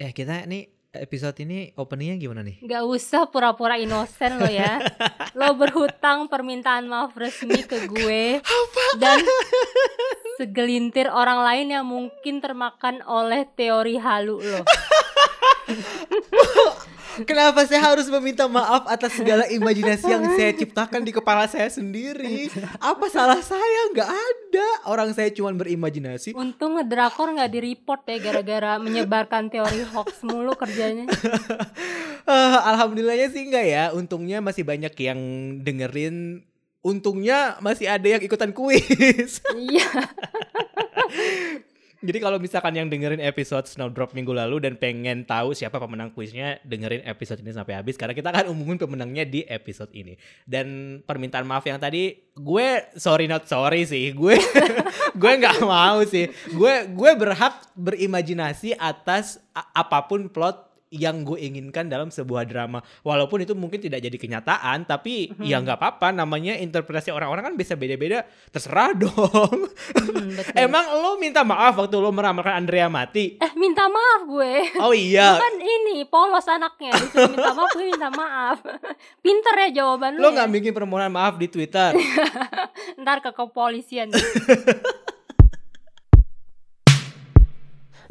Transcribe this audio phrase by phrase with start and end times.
[0.00, 0.64] Eh kita nih
[0.96, 2.56] episode ini openingnya gimana nih?
[2.64, 4.80] Gak usah pura-pura inosen lo ya.
[5.38, 8.40] lo berhutang permintaan maaf resmi ke gue
[8.96, 9.20] dan
[10.40, 14.64] segelintir orang lain yang mungkin termakan oleh teori halu lo.
[17.26, 22.48] Kenapa saya harus meminta maaf atas segala imajinasi yang saya ciptakan di kepala saya sendiri?
[22.78, 23.80] Apa salah saya?
[23.92, 24.68] Nggak ada.
[24.86, 26.36] Orang saya cuma berimajinasi.
[26.36, 31.10] Untung ngedrakor nggak di report ya gara-gara menyebarkan teori hoax mulu kerjanya.
[32.28, 33.84] Uh, Alhamdulillahnya sih enggak ya.
[33.96, 35.20] Untungnya masih banyak yang
[35.64, 36.46] dengerin.
[36.80, 39.44] Untungnya masih ada yang ikutan kuis.
[39.52, 39.88] Iya.
[42.00, 46.56] Jadi kalau misalkan yang dengerin episode Snowdrop minggu lalu dan pengen tahu siapa pemenang kuisnya,
[46.64, 50.16] dengerin episode ini sampai habis karena kita akan umumin pemenangnya di episode ini.
[50.48, 54.32] Dan permintaan maaf yang tadi, gue sorry not sorry sih, gue
[55.20, 56.32] gue nggak mau sih.
[56.56, 63.46] Gue gue berhak berimajinasi atas apa pun plot yang gue inginkan dalam sebuah drama walaupun
[63.46, 68.26] itu mungkin tidak jadi kenyataan tapi ya nggak apa-apa namanya interpretasi orang-orang kan bisa beda-beda
[68.50, 69.70] terserah dong
[70.34, 70.54] betul.
[70.58, 73.38] Emang lo minta maaf waktu lo meramalkan Andrea mati?
[73.38, 74.52] Eh minta maaf gue.
[74.82, 78.58] Oh iya, Kan ini polos anaknya disuruh minta maaf gue minta maaf.
[79.24, 80.26] Pinter ya jawaban lu.
[80.26, 80.42] lo ya.
[80.42, 81.94] nggak bikin permohonan maaf di Twitter?
[83.00, 84.10] Ntar ke kepolisian.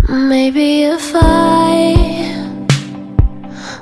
[0.09, 2.48] Maybe if I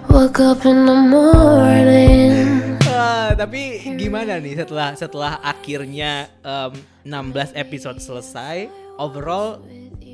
[0.10, 2.78] woke up in the morning.
[2.88, 6.74] Ah, tapi gimana nih setelah setelah akhirnya em,
[7.06, 9.62] 16 episode selesai, overall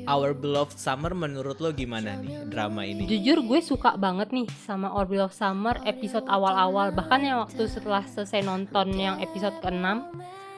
[0.04, 3.08] Our Beloved Summer menurut lo gimana nih drama ini?
[3.08, 8.04] Jujur gue suka banget nih sama Orville of Summer episode awal-awal Bahkan yang waktu setelah
[8.04, 9.86] selesai nonton yang episode ke-6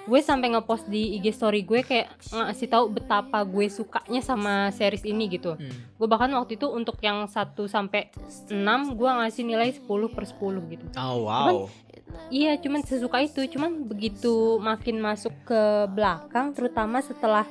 [0.06, 5.02] Gue sampai ngepost di IG story gue kayak ngasih tahu betapa gue sukanya sama series
[5.02, 5.70] ini gitu Hmm.
[5.92, 7.34] Gue bahkan waktu itu untuk yang 1
[7.66, 8.14] sampai
[8.46, 8.54] 6
[8.92, 11.66] gue ngasih nilai 10 per 10 gitu Oh wow.
[12.26, 17.44] Iya cuman sesuka itu Cuman begitu makin masuk ke belakang Terutama setelah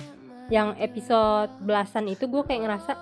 [0.47, 2.93] yang episode belasan itu gue kayak ngerasa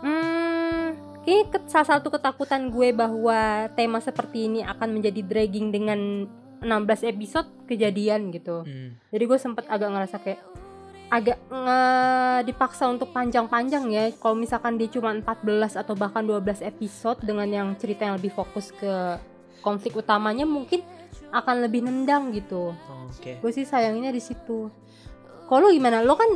[0.00, 0.88] Hmm
[1.24, 3.40] Kayaknya ke- salah satu ketakutan gue bahwa
[3.72, 6.28] tema seperti ini akan menjadi dragging dengan
[6.60, 6.70] 16
[7.06, 8.94] episode kejadian gitu Hmm.
[9.08, 10.40] Jadi gue sempet agak ngerasa kayak
[11.06, 15.44] agak nge- dipaksa untuk panjang-panjang ya kalau misalkan dia cuma 14
[15.76, 19.20] atau bahkan 12 episode dengan yang cerita yang lebih fokus ke
[19.60, 20.82] konflik utamanya mungkin
[21.30, 22.72] akan lebih nendang gitu
[23.06, 23.38] Oke.
[23.38, 24.72] gue sih sayanginnya di situ
[25.44, 26.30] kalau lu gimana lo kan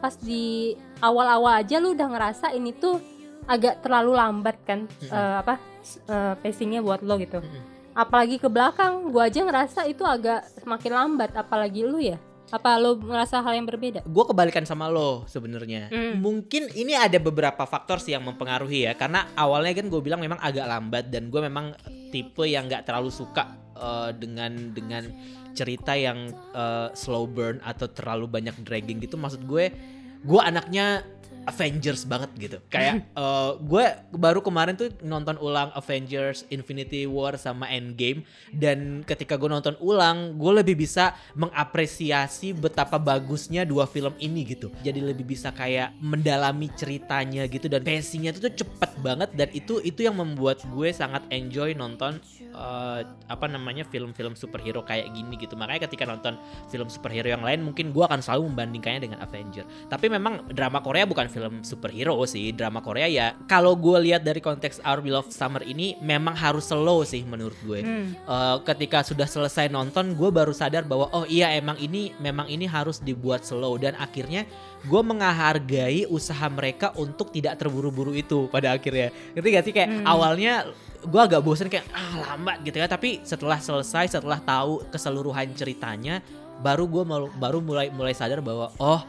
[0.00, 2.98] pas di awal-awal aja lu udah ngerasa ini tuh
[3.44, 5.10] agak terlalu lambat kan Mm-mm.
[5.10, 5.54] eh, apa
[5.84, 7.62] eh, pacingnya buat lo gitu Mm-mm.
[7.94, 12.18] Apalagi ke belakang gue aja ngerasa itu agak semakin lambat apalagi lu ya
[12.52, 15.90] apa lo ngerasa hal yang berbeda Gue kebalikan sama lo sebenarnya.
[15.90, 16.22] Hmm.
[16.22, 18.92] Mungkin ini ada beberapa faktor sih yang mempengaruhi ya.
[18.94, 21.74] Karena awalnya kan gue bilang memang agak lambat dan gue memang
[22.14, 25.08] tipe yang nggak terlalu suka eh, dengan dengan
[25.56, 29.18] cerita yang eh, slow burn atau terlalu banyak dragging gitu.
[29.18, 29.74] Maksud gue,
[30.24, 31.04] gue anaknya
[31.44, 32.58] Avengers banget gitu.
[32.72, 33.84] Kayak eh, gue
[34.16, 40.36] baru kemarin tuh nonton ulang Avengers Infinity War sama Endgame dan ketika gue nonton ulang,
[40.40, 44.72] gue lebih bisa mengapresiasi betapa bagusnya dua film ini gitu.
[44.80, 49.78] Jadi lebih bisa kayak mendalami ceritanya gitu dan pacingnya itu tuh cepet banget dan itu
[49.84, 55.54] itu yang membuat gue sangat enjoy nonton eh, apa namanya film-film superhero kayak gini gitu.
[55.54, 56.40] Makanya ketika nonton
[56.72, 59.68] film superhero yang lain mungkin gue akan selalu membandingkannya dengan Avenger.
[59.92, 62.54] Tapi memang drama Korea bukan film superhero sih.
[62.54, 67.02] Drama Korea ya kalau gue lihat dari konteks Our Beloved Summer ini memang harus slow
[67.02, 67.82] sih menurut gue.
[67.82, 68.14] Hmm.
[68.14, 72.64] Eh, ketika sudah selesai nonton gue baru sadar bahwa oh iya emang ini memang ini
[72.64, 74.46] harus dibuat slow dan akhirnya
[74.84, 80.04] gue menghargai usaha mereka untuk tidak terburu-buru itu pada akhirnya ngerti gak sih kayak Hmm.
[80.08, 80.68] awalnya
[81.04, 86.24] gue agak bosen kayak ah lambat gitu ya tapi setelah selesai setelah tahu keseluruhan ceritanya
[86.60, 87.04] baru gue
[87.36, 89.00] baru mulai mulai sadar bahwa oh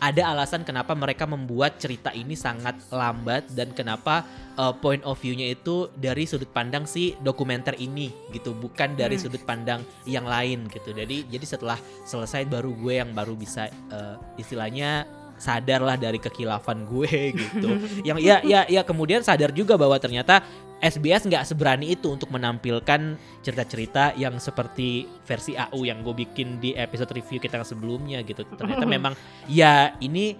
[0.00, 4.24] ada alasan kenapa mereka membuat cerita ini sangat lambat dan kenapa
[4.56, 9.28] uh, point of view-nya itu dari sudut pandang si dokumenter ini gitu bukan dari Hmm.
[9.28, 11.76] sudut pandang yang lain gitu jadi jadi setelah
[12.08, 15.04] selesai baru gue yang baru bisa uh, istilahnya
[15.40, 17.68] sadarlah dari kekilafan gue gitu.
[18.08, 20.44] Yang ya ya ya kemudian sadar juga bahwa ternyata
[20.80, 26.72] SBS nggak seberani itu untuk menampilkan cerita-cerita yang seperti versi AU yang gue bikin di
[26.72, 28.44] episode review kita yang sebelumnya gitu.
[28.44, 29.12] Ternyata memang
[29.48, 30.36] ya ini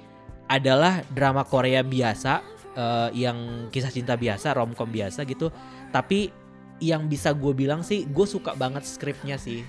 [0.49, 2.41] adalah drama Korea biasa
[2.73, 5.53] eh, yang kisah cinta biasa romcom biasa gitu.
[5.93, 6.33] Tapi
[6.81, 9.61] yang bisa gue bilang sih gue suka banget skripnya sih.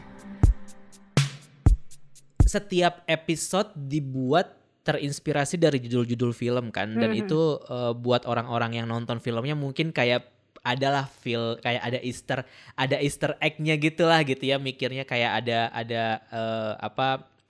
[2.47, 7.21] Setiap episode dibuat terinspirasi dari judul-judul film kan dan Mhm.
[7.21, 10.25] itu eh, buat orang-orang yang nonton filmnya mungkin kayak
[10.61, 12.45] adalah feel kayak ada Easter
[12.77, 17.07] ada Easter egg-nya gitulah gitu ya mikirnya kayak ada ada eh, apa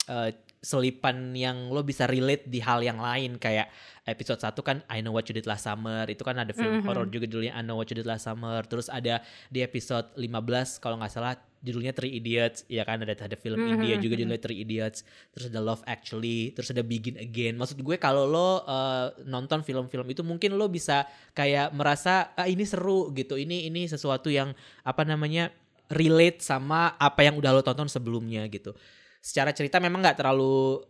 [0.08, 0.32] eh,
[0.62, 3.42] selipan yang lo bisa relate di hal yang lain.
[3.42, 3.74] Kayak
[4.06, 6.06] episode 1 kan I Know What You Did Last Summer.
[6.06, 6.86] Itu kan ada film Mhm.
[6.86, 8.62] horor juga judulnya I Know What You Did Last Summer.
[8.70, 12.70] Terus ada di episode 15 kalau nggak salah judulnya Three Idiots.
[12.70, 14.22] Ya kan ada ada film Mhm, India juga mhm.
[14.22, 15.02] judulnya Three Idiots.
[15.34, 16.54] Terus ada Love Actually.
[16.54, 17.58] Terus ada Begin Again.
[17.58, 22.70] Maksud gue kalau lo uh, nonton film-film itu mungkin lo bisa kayak merasa ah ini
[22.70, 23.34] seru gitu.
[23.34, 24.54] Ini ini sesuatu yang
[24.86, 25.50] apa namanya
[25.90, 28.78] relate sama apa yang udah lo tonton sebelumnya gitu
[29.22, 30.82] secara cerita memang nggak terlalu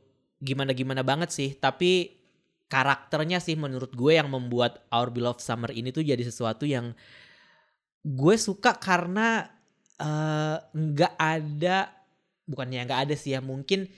[0.42, 2.18] gimana-gimana banget sih tapi
[2.72, 6.96] karakternya sih menurut gue yang membuat Our Beloved Summer ini tuh jadi sesuatu yang
[8.02, 9.52] gue suka karena
[10.00, 11.92] eh, nggak ada
[12.48, 13.92] bukannya nggak ada sih ya mungkin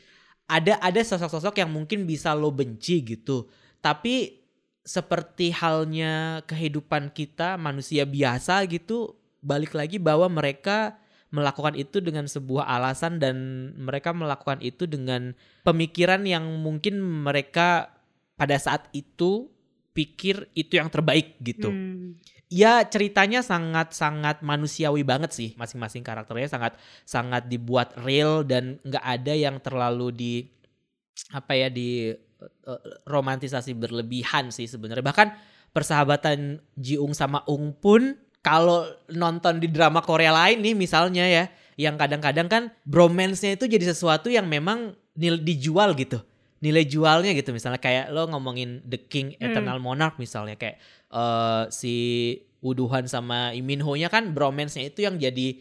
[0.49, 3.47] ada ada sosok-sosok yang mungkin bisa lo benci gitu.
[3.79, 4.43] Tapi
[4.83, 10.99] seperti halnya kehidupan kita manusia biasa gitu balik lagi bahwa mereka
[11.33, 13.35] melakukan itu dengan sebuah alasan dan
[13.73, 15.33] mereka melakukan itu dengan
[15.65, 17.89] pemikiran yang mungkin mereka
[18.37, 19.49] pada saat itu
[19.97, 22.17] pikir itu yang terbaik gitu Hmm.
[22.53, 29.01] ya ceritanya sangat sangat manusiawi banget sih masing-masing karakternya sangat sangat dibuat real dan nggak
[29.01, 30.33] ada yang terlalu di
[31.33, 35.33] apa ya di eh, romantisasi berlebihan sih sebenarnya bahkan
[35.73, 41.43] persahabatan Jiung sama Ung pun kalau nonton di drama Korea lain nih misalnya ya
[41.79, 46.21] yang kadang-kadang kan bromance-nya itu jadi sesuatu yang memang nil dijual gitu
[46.59, 49.51] nilai jualnya gitu misalnya kayak lo ngomongin The King Hmm.
[49.51, 50.77] Eternal Monarch misalnya kayak
[51.09, 51.95] eh, si
[52.63, 55.59] Uduhan sama Lee Min Ho-nya kan bromance-nya itu yang jadi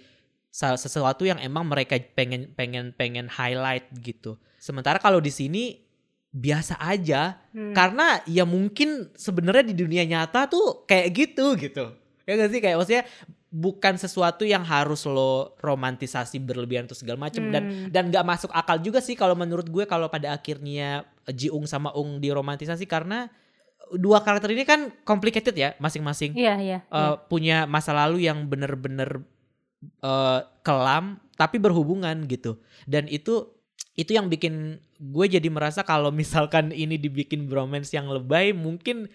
[0.53, 4.37] sesuatu yang emang mereka pengen pengen pengen highlight gitu.
[4.61, 5.81] Sementara kalau di sini
[6.29, 7.73] biasa aja Hmm.
[7.73, 11.85] karena ya mungkin sebenarnya di dunia nyata tuh kayak gitu gitu.
[12.25, 13.05] Ya gak sih kayak maksudnya
[13.49, 17.89] bukan sesuatu yang harus lo romantisasi berlebihan atau segala macam dan Hmm.
[17.93, 22.17] dan nggak masuk akal juga sih kalau menurut gue kalau pada akhirnya Jiung sama Ung
[22.17, 23.29] diromantisasi karena
[23.93, 26.79] dua karakter ini kan complicated ya masing-masing Iya, iya.
[26.83, 29.21] eh, punya masa lalu yang bener-bener
[30.01, 33.53] eh, kelam tapi berhubungan gitu dan itu
[33.93, 39.13] itu yang bikin gue jadi merasa kalau misalkan ini dibikin bromance yang lebay mungkin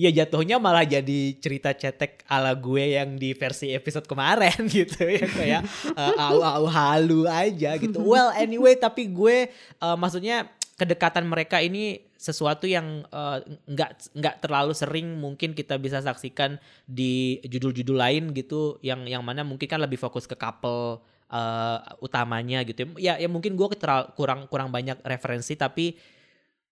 [0.00, 5.26] ya jatuhnya malah jadi cerita cetek ala gue yang di versi episode kemarin gitu ya
[5.28, 5.62] kayak
[5.92, 8.00] eh, au-au halu aja gitu.
[8.10, 10.48] Well anyway tapi gue eh, maksudnya
[10.80, 13.38] kedekatan mereka ini sesuatu yang eh,
[13.68, 16.56] nggak nggak terlalu sering mungkin kita bisa saksikan
[16.88, 22.64] di judul-judul lain gitu yang yang mana mungkin kan lebih fokus ke couple eh, utamanya
[22.64, 22.88] gitu.
[22.96, 23.68] Ya ya mungkin gue
[24.16, 26.00] kurang kurang banyak referensi tapi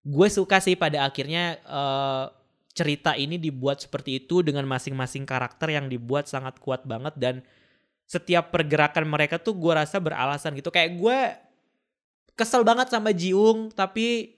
[0.06, 2.24] gue suka sih pada akhirnya eh,
[2.76, 7.34] cerita ini dibuat seperti itu dengan masing-masing karakter yang dibuat sangat kuat banget dan
[8.04, 10.68] setiap pergerakan mereka tuh gue rasa beralasan gitu.
[10.68, 11.18] Kayak gue
[12.36, 14.36] kesel banget sama Jiung tapi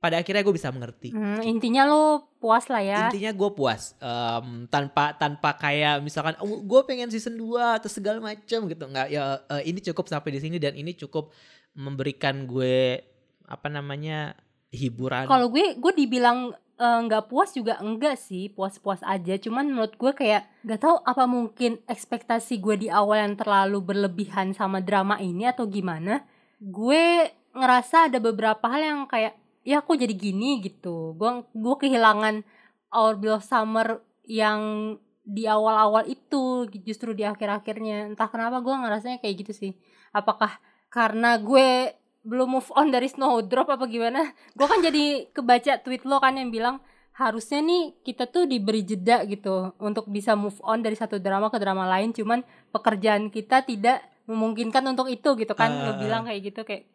[0.00, 1.12] pada akhirnya gue bisa mengerti.
[1.12, 3.12] Hmm, intinya lo puas lah ya.
[3.12, 8.22] intinya gue puas Em, tanpa tanpa kayak misalkan oh, gue pengen season 2 atau segala
[8.22, 8.84] macam gitu.
[8.86, 11.34] Nggak ya eh, ini cukup sampai di sini dan ini cukup
[11.76, 13.02] memberikan gue
[13.44, 14.38] apa namanya
[14.72, 15.28] hiburan.
[15.28, 19.36] Kalau gue gue dibilang eh, nggak puas juga enggak sih, puas-puas aja.
[19.36, 24.56] Cuman menurut gue kayak nggak tahu apa mungkin ekspektasi gue di awal yang terlalu berlebihan
[24.56, 26.24] sama drama ini atau gimana.
[26.58, 31.12] Gue ngerasa ada beberapa hal yang kayak ya kok jadi gini gitu.
[31.20, 32.42] Gue gue kehilangan
[32.90, 34.96] Our Beloved Summer yang
[35.30, 39.72] di awal-awal itu justru di akhir-akhirnya entah kenapa gue ngerasanya kayak gitu sih
[40.10, 40.58] apakah
[40.90, 44.32] karena gue belum move on dari Snowdrop apa gimana?
[44.52, 46.84] Gue kan jadi kebaca tweet lo kan yang bilang
[47.16, 51.60] harusnya nih kita tuh diberi jeda gitu untuk bisa move on dari satu drama ke
[51.60, 52.40] drama lain cuman
[52.72, 55.68] pekerjaan kita tidak memungkinkan untuk itu gitu kan.
[55.68, 56.88] Ah, lo bilang kayak gitu kayak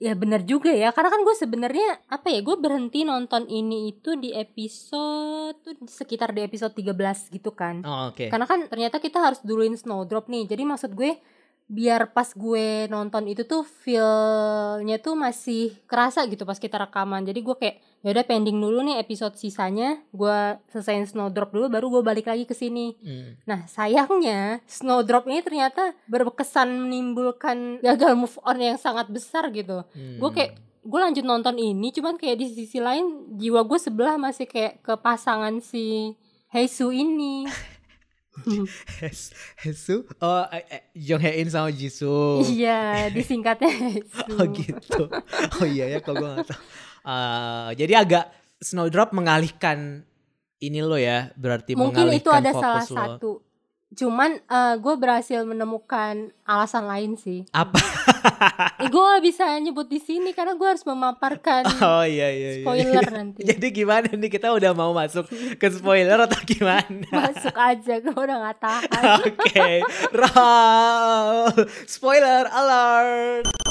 [0.00, 4.16] ya benar juga ya karena kan gue sebenarnya apa ya gue berhenti nonton ini itu
[4.16, 7.84] di episode tuh sekitar di episode 13 gitu kan.
[7.84, 8.32] Oh, oke.
[8.32, 10.48] Karena kan ternyata kita harus duluin Snowdrop nih.
[10.48, 11.20] Jadi maksud gue
[11.70, 17.22] biar pas gue nonton itu tuh feel-nya tuh masih kerasa gitu pas kita rekaman.
[17.22, 20.02] Jadi gue kayak ya udah pending dulu nih episode sisanya.
[20.10, 22.98] Gue selesaiin Snowdrop dulu baru gue balik lagi ke sini.
[22.98, 23.38] Hmm.
[23.46, 29.86] Nah, sayangnya Snowdrop ini ternyata berkesan menimbulkan gagal move on yang sangat besar gitu.
[29.94, 30.18] Hmm.
[30.18, 34.50] Gue kayak gue lanjut nonton ini cuman kayak di sisi lain jiwa gue sebelah masih
[34.50, 36.18] kayak ke pasangan si
[36.50, 37.46] Heisu ini.
[39.02, 40.06] Hes- Hesu?
[40.18, 40.44] Oh
[40.94, 42.40] Jong Hae In sama Jisoo.
[42.42, 44.30] Iya, disingkatnya Heisu.
[44.32, 45.02] oh gitu.
[45.60, 46.60] Oh iya ya kok gue gak tahu.
[47.00, 48.24] Eh, jadi agak
[48.60, 50.04] Snowdrop mengalihkan
[50.60, 52.92] ini lo ya, berarti mungkin itu mengalihkan ada fokus salah lo.
[53.16, 53.30] satu
[53.90, 54.38] cuman
[54.78, 57.78] gue berhasil menemukan alasan lain sih Apa?
[58.86, 62.50] gue gak bisa nyebut di sini karena gue harus memaparkan Oh iya iya.
[62.60, 62.64] iya.
[62.64, 65.26] spoiler nanti Jadi gimana nih kita udah mau masuk
[65.58, 67.06] ke spoiler atau gimana?
[67.26, 69.70] masuk aja gue udah gak tahan Oke,
[70.14, 71.50] roll
[71.86, 73.69] spoiler alert.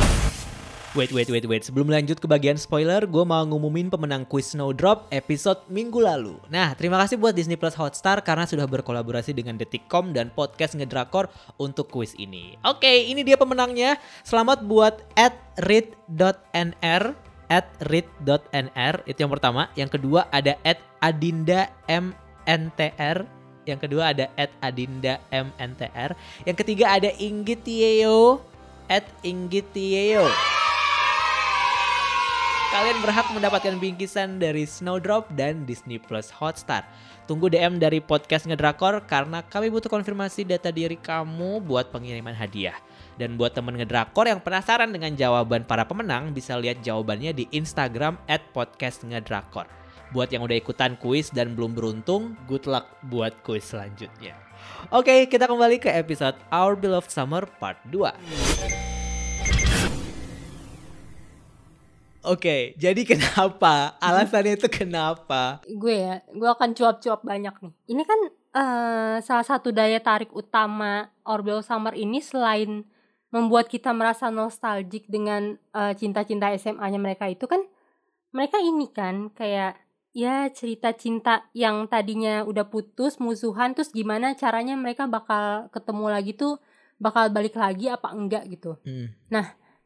[0.97, 1.61] Wait, wait, wait, wait.
[1.61, 6.41] Sebelum lanjut ke bagian spoiler, gue mau ngumumin pemenang kuis Snowdrop episode minggu lalu.
[6.49, 11.29] Nah, terima kasih buat Disney Plus Hotstar karena sudah berkolaborasi dengan Detikcom dan podcast Ngedrakor
[11.61, 12.57] untuk kuis ini.
[12.65, 14.01] Oke, ini dia pemenangnya.
[14.25, 17.13] Selamat buat at read.nr
[17.53, 19.69] at read.nr itu yang pertama.
[19.77, 23.29] Yang kedua ada at adinda mntr
[23.69, 26.17] yang kedua ada at Adinda MNTR.
[26.49, 28.41] Yang ketiga ada Inggit Tieo
[28.89, 29.69] at Inggit.
[32.69, 36.85] Kalian berhak mendapatkan bingkisan dari Snowdrop dan Disney Plus Hotstar.
[37.25, 42.77] Tunggu DM dari podcast Ngedrakor karena kami butuh konfirmasi data diri kamu buat pengiriman hadiah.
[43.17, 48.21] Dan buat temen Ngedrakor yang penasaran dengan jawaban para pemenang bisa lihat jawabannya di Instagram
[48.29, 49.65] at podcast Ngedrakor.
[50.13, 54.37] Buat yang udah ikutan kuis dan belum beruntung, good luck buat kuis selanjutnya.
[54.93, 58.88] Oke, kita kembali ke episode Our Beloved Summer Part 2.
[62.19, 63.95] Oke, jadi kenapa?
[64.03, 65.63] Alasannya itu kenapa?
[65.63, 68.19] gue ya gue akan cuap-cuap banyak nih ini kan
[68.55, 72.83] eh, salah satu daya tarik utama Orbel Summer ini selain
[73.29, 77.61] membuat kita merasa nostalgic dengan eh, cinta-cinta SMA-nya mereka itu kan
[78.33, 79.77] mereka ini kan kayak
[80.09, 86.33] ya cerita cinta yang tadinya udah putus musuhan terus gimana caranya mereka bakal ketemu lagi
[86.33, 86.57] tuh
[86.97, 89.13] bakal balik lagi apa enggak gitu Hmm,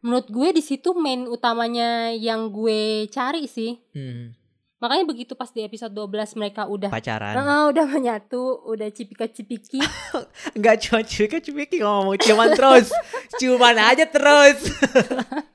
[0.03, 4.35] menurut gue di situ main utamanya yang gue cari sih hmm,
[4.83, 7.39] makanya begitu pas di episode 12 mereka udah pacaran.
[7.39, 9.79] Heeh, udah menyatu, udah cipika-cipiki.
[10.59, 12.91] Enggak cuma cuek-cuek ngomong cuman terus.
[13.39, 14.59] Cuman aja terus.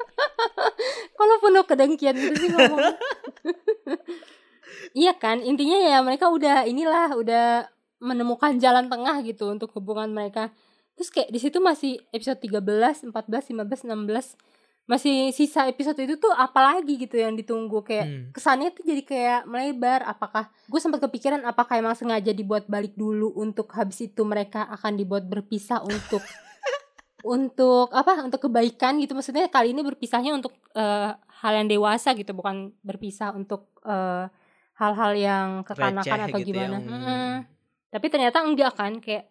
[1.18, 2.80] Kalau penuh kedengkian gitu sih ngomong.
[5.04, 7.68] iya kan, intinya ya mereka udah inilah, udah
[8.00, 10.56] menemukan jalan tengah gitu untuk hubungan mereka.
[10.98, 14.34] Terus kayak di situ masih episode 13, 14, 15, 16
[14.88, 18.24] masih sisa episode itu tuh apalagi gitu yang ditunggu kayak Hmm.
[18.32, 23.36] kesannya tuh jadi kayak melebar apakah gue sempat kepikiran apakah emang sengaja dibuat balik dulu
[23.36, 26.24] untuk habis itu mereka akan dibuat berpisah untuk
[27.36, 32.32] untuk apa untuk kebaikan gitu maksudnya kali ini berpisahnya untuk eh, hal yang dewasa gitu
[32.32, 34.24] bukan berpisah untuk eh,
[34.80, 36.88] hal-hal yang kekanakan Receh atau gitu ya, gimana hmm.
[36.88, 37.32] Mm-mm.
[37.92, 39.28] tapi ternyata enggak kan kayak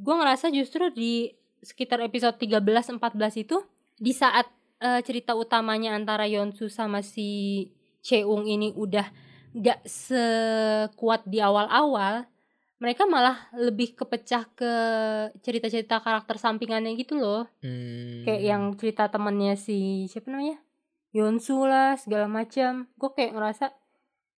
[0.00, 1.28] gue ngerasa justru di
[1.60, 3.60] sekitar episode 13-14 itu
[4.00, 4.48] di saat
[4.80, 7.68] eh, cerita utamanya antara Yonsu sama si
[8.00, 9.04] Cheung ini udah
[9.52, 12.24] nggak sekuat di awal-awal
[12.80, 14.72] mereka malah lebih kepecah ke
[15.44, 17.44] cerita-cerita karakter sampingannya gitu loh.
[17.60, 18.24] Hmm.
[18.24, 20.56] kayak yang cerita temennya si siapa namanya?
[21.12, 22.88] Yonsu lah segala macam.
[22.96, 23.76] Gue kayak ngerasa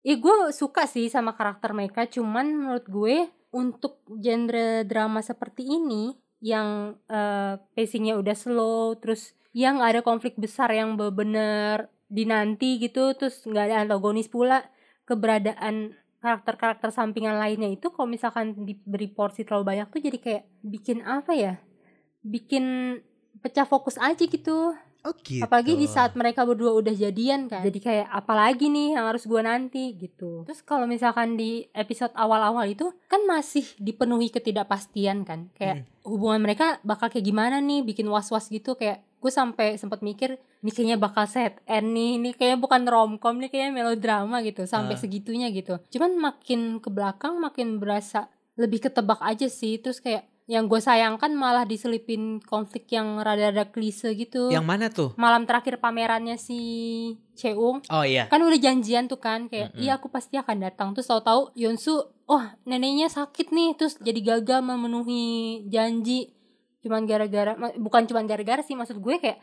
[0.02, 6.16] ya gue suka sih sama karakter mereka cuman menurut gue untuk genre drama seperti ini
[6.42, 13.44] yang eh, pacingnya udah slow terus yang ada konflik besar yang bener dinanti gitu terus
[13.44, 14.68] nggak ada antagonis pula
[15.08, 21.02] keberadaan karakter-karakter sampingan lainnya itu kalau misalkan diberi porsi terlalu banyak tuh jadi kayak bikin
[21.02, 21.54] apa ya?
[22.22, 22.98] Bikin
[23.42, 25.42] pecah fokus aja gitu Oh gitu.
[25.42, 27.66] apalagi di saat mereka berdua udah jadian kan.
[27.66, 30.46] Jadi kayak apalagi nih yang harus gua nanti gitu.
[30.46, 35.50] Terus kalau misalkan di episode awal-awal itu kan masih dipenuhi ketidakpastian kan.
[35.58, 38.78] Kayak hubungan mereka bakal kayak gimana nih bikin was-was gitu.
[38.78, 42.18] Kayak gue sampai sempat mikir ini kayaknya bakal set end nih.
[42.18, 44.66] Ini kayaknya bukan romcom nih kayaknya melodrama gitu.
[44.66, 45.02] Sampai Ah.
[45.02, 45.78] segitunya gitu.
[45.90, 49.78] Cuman makin ke belakang makin berasa lebih ketebak aja sih.
[49.78, 54.52] Terus kayak yang gue sayangkan malah diselipin konflik yang rada-rada klise gitu.
[54.52, 55.16] Yang mana tuh?
[55.16, 56.60] malam terakhir pamerannya si
[57.40, 58.28] Cheung Oh iya.
[58.28, 59.80] kan udah janjian tuh kan kayak Mm-mm.
[59.80, 60.92] iya aku pasti akan datang.
[60.92, 61.96] Terus tahu-tahu Yonsu
[62.28, 63.80] oh neneknya sakit nih.
[63.80, 65.24] Terus jadi gagal memenuhi
[65.72, 66.36] janji.
[66.84, 69.40] Cuman gara-gara bukan cuman gara-gara sih maksud gue kayak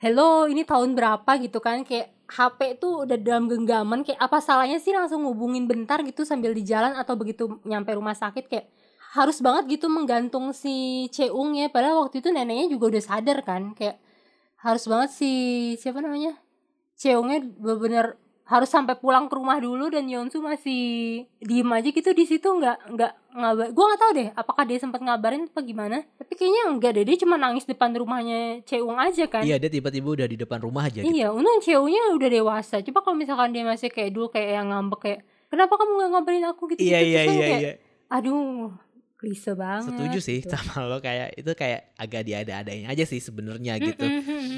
[0.00, 1.28] hello ini tahun berapa?
[1.44, 6.00] Gitu kan kayak HP tuh udah dalam genggaman kayak apa salahnya sih langsung ngubungin bentar
[6.00, 8.48] gitu sambil di jalan atau begitu nyampe rumah sakit?
[8.48, 8.72] Kayak
[9.16, 13.72] harus banget gitu menggantung si Cheung ya padahal waktu itu neneknya juga udah sadar kan
[13.72, 13.96] kayak
[14.60, 15.30] harus banget si
[15.80, 16.36] siapa namanya
[16.98, 20.80] Cheungnya bener-bener harus sampai pulang ke rumah dulu dan Yonsu masih
[21.36, 25.04] diem aja gitu di situ nggak nggak ngabar gue nggak tahu deh apakah dia sempat
[25.04, 29.44] ngabarin apa gimana tapi kayaknya enggak deh dia cuma nangis depan rumahnya Ceung aja kan
[29.44, 31.12] Iya dia tiba-tiba udah di depan rumah aja gitu.
[31.12, 32.80] Iya, untung Ceungnya udah dewasa.
[32.80, 35.20] Coba kalau misalkan dia masih kayak dulu kayak yang ngambek kayak
[35.52, 36.80] kenapa kamu gak ngabarin aku gitu?
[36.80, 37.08] Iya gitu.
[37.08, 37.72] iya Terus iya kayak, iya.
[38.08, 38.72] Aduh,
[39.18, 39.90] klise banget.
[39.90, 40.54] Setuju sih gitu.
[40.54, 44.06] sama lo kayak itu kayak agak diada-adain aja sih sebenarnya gitu.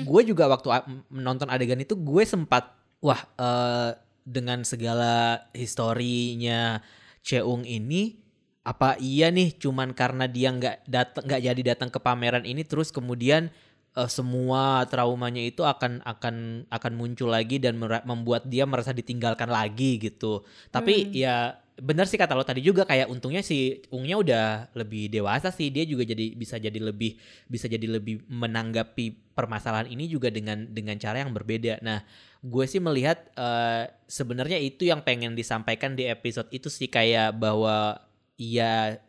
[0.04, 0.68] Gue juga waktu
[1.08, 6.84] menonton adegan itu gue sempat wah eh, dengan segala historinya
[7.24, 8.20] Cheung ini
[8.60, 12.92] apa iya nih cuman karena dia nggak datang nggak jadi datang ke pameran ini terus
[12.92, 13.48] kemudian
[13.96, 19.96] eh, semua traumanya itu akan akan akan muncul lagi dan membuat dia merasa ditinggalkan lagi
[19.96, 20.44] gitu.
[20.68, 21.12] Tapi Hmm.
[21.16, 21.36] ya
[21.80, 24.46] benar sih kata lo tadi juga kayak untungnya si Ungnya udah
[24.76, 27.16] lebih dewasa sih dia juga jadi bisa jadi lebih
[27.49, 31.80] bisa jadi lebih menanggapi permasalahan ini juga dengan dengan cara yang berbeda.
[31.80, 32.04] Nah,
[32.44, 38.04] gue sih melihat eh, sebenarnya itu yang pengen disampaikan di episode itu sih kayak bahwa
[38.37, 39.00] ya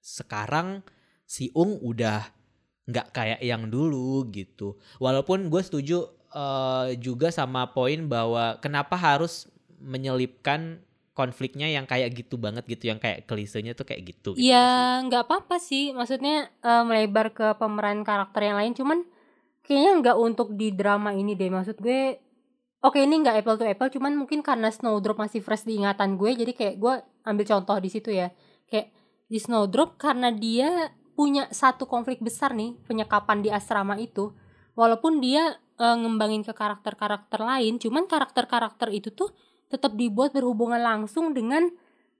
[0.00, 0.86] sekarang
[1.26, 2.30] si Ung udah
[2.86, 4.78] nggak kayak yang dulu gitu.
[5.02, 10.84] Walaupun gue setuju eh, juga sama poin bahwa kenapa harus menyelipkan
[11.20, 14.32] konfliknya yang kayak gitu banget gitu, yang kayak klisenya tuh kayak gitu.
[14.32, 14.48] gitu sih.
[14.48, 18.72] Ya nggak apa-apa sih, maksudnya eh, melebar ke pemeran karakter yang lain.
[18.72, 19.04] Cuman
[19.60, 21.52] kayaknya nggak untuk di drama ini deh.
[21.52, 22.16] Maksud gue,
[22.80, 23.90] oke ini nggak apple to apple.
[23.92, 26.94] Cuman mungkin karena Snowdrop masih fresh di ingatan gue, jadi kayak gue
[27.28, 28.32] ambil contoh di situ ya.
[28.64, 28.96] Kayak
[29.28, 34.32] di Snowdrop karena dia punya satu konflik besar nih penyekapan di asrama itu.
[34.72, 39.30] Walaupun dia eh, ngembangin ke karakter-karakter lain, cuman karakter-karakter itu tuh
[39.70, 41.70] tetap dibuat berhubungan langsung dengan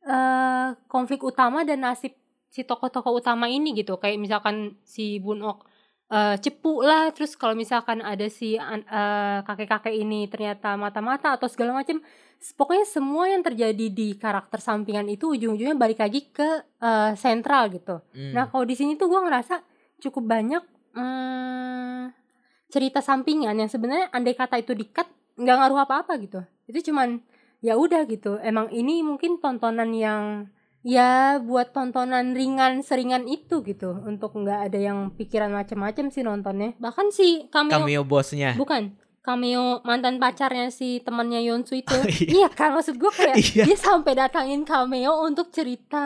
[0.00, 2.16] eh konflik utama dan nasib
[2.48, 5.68] si tokoh-tokoh utama ini gitu kayak misalkan si Bunok
[6.10, 11.76] eh cepu lah terus kalau misalkan ada si eh, kakek-kakek ini ternyata mata-mata atau segala
[11.76, 12.00] macam
[12.40, 18.02] pokoknya semua yang terjadi di karakter sampingan itu ujung-ujungnya balik lagi ke eh, sentral gitu
[18.10, 18.32] Hmm.
[18.34, 19.62] Nah kalau di sini tuh gue ngerasa
[20.00, 20.62] cukup banyak
[20.96, 22.10] hmm,
[22.70, 25.06] cerita sampingan yang sebenarnya andai kata itu dikat
[25.38, 26.40] nggak ngaruh apa-apa gitu.
[26.66, 27.20] Itu cuman
[27.60, 28.36] ya udah gitu.
[28.40, 30.48] Emang ini mungkin tontonan yang
[30.80, 36.72] ya buat tontonan ringan seringan itu gitu untuk nggak ada yang pikiran macam-macam sih nontonnya.
[36.80, 38.56] Bahkan si cameo, cameo bosnya.
[38.56, 41.92] bukan cameo mantan pacarnya si temannya Yonsu itu.
[41.92, 42.48] Oh, iya.
[42.48, 43.64] iya kan maksud gue kayak Iya.
[43.68, 46.00] dia sampai datangin cameo untuk cerita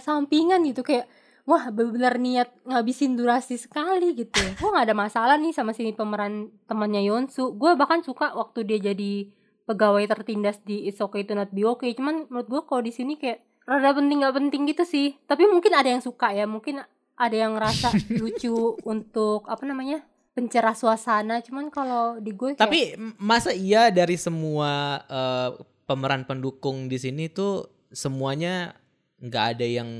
[0.00, 1.04] sampingan gitu kayak
[1.44, 4.40] wah benar niat ngabisin durasi sekali gitu.
[4.56, 7.52] Gue nggak ada masalah nih sama si pemeran temannya Yonsu.
[7.60, 9.28] Gue bahkan suka waktu dia jadi
[9.66, 11.92] pegawai tertindas di It's Okay to Not Be Okay.
[11.92, 15.18] Cuman menurut gue kalau di sini kayak rada penting nggak penting gitu sih.
[15.26, 16.46] Tapi mungkin ada yang suka ya.
[16.46, 16.80] Mungkin
[17.18, 21.42] ada yang ngerasa lucu untuk apa namanya pencerah suasana.
[21.42, 25.50] Cuman kalau di gue kayak, Tapi masa iya dari semua eh,
[25.84, 28.78] pemeran pendukung di sini tuh semuanya
[29.18, 29.90] nggak ada yang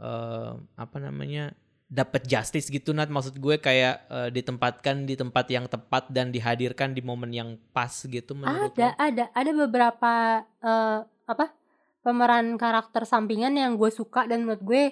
[0.00, 1.52] eh, apa namanya
[1.92, 3.12] dapat justice gitu Nat.
[3.12, 7.92] Maksud gue kayak eh, ditempatkan di tempat yang tepat dan dihadirkan di momen yang pas
[7.92, 8.96] gitu menurut ada lo?
[8.96, 9.24] ada.
[9.36, 10.12] Ada beberapa
[10.64, 11.52] eh, apa
[12.00, 14.82] pemeran karakter sampingan yang gue suka dan menurut gue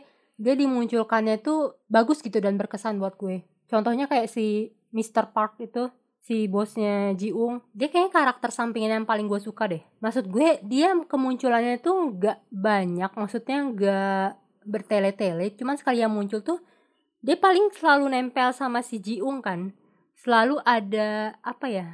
[0.41, 3.45] dia dimunculkannya tuh bagus gitu dan berkesan buat gue.
[3.73, 5.33] Contohnya kayak si Mr.
[5.33, 5.89] Park itu
[6.21, 7.65] si bosnya Jiung.
[7.73, 9.81] Dia kayaknya karakter sampingan yang paling gue suka deh.
[10.05, 13.11] Maksud gue dia kemunculannya tuh nggak banyak.
[13.13, 14.29] Maksudnya nggak
[14.69, 15.57] bertele-tele.
[15.57, 16.61] Cuman sekali yang muncul tuh
[17.21, 19.77] dia paling selalu nempel sama si Jiung kan
[20.17, 21.89] selalu ada apa ya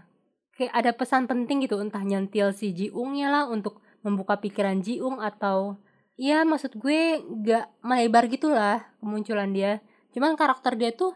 [0.54, 5.78] kayak ada pesan penting gitu entah nyentil si Jiungnya lah untuk membuka pikiran Jiung atau
[6.16, 9.84] ya maksud gue nggak melebar gitulah kemunculan dia
[10.16, 11.12] cuman karakter dia tuh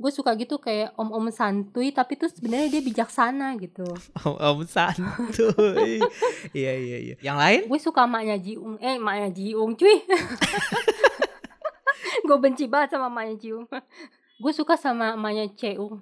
[0.00, 3.84] gue suka gitu kayak om-om santuy tapi tuh sebenarnya dia bijaksana gitu
[4.24, 6.00] Om, om santuy.
[6.56, 7.14] iya iya iya.
[7.20, 7.60] Yang lain?
[7.68, 10.00] gue suka maknya Jiung eh maknya Jiung cuy
[12.26, 13.66] gue benci banget sama maknya Jiung
[14.42, 16.00] gue suka sama maknya Cheung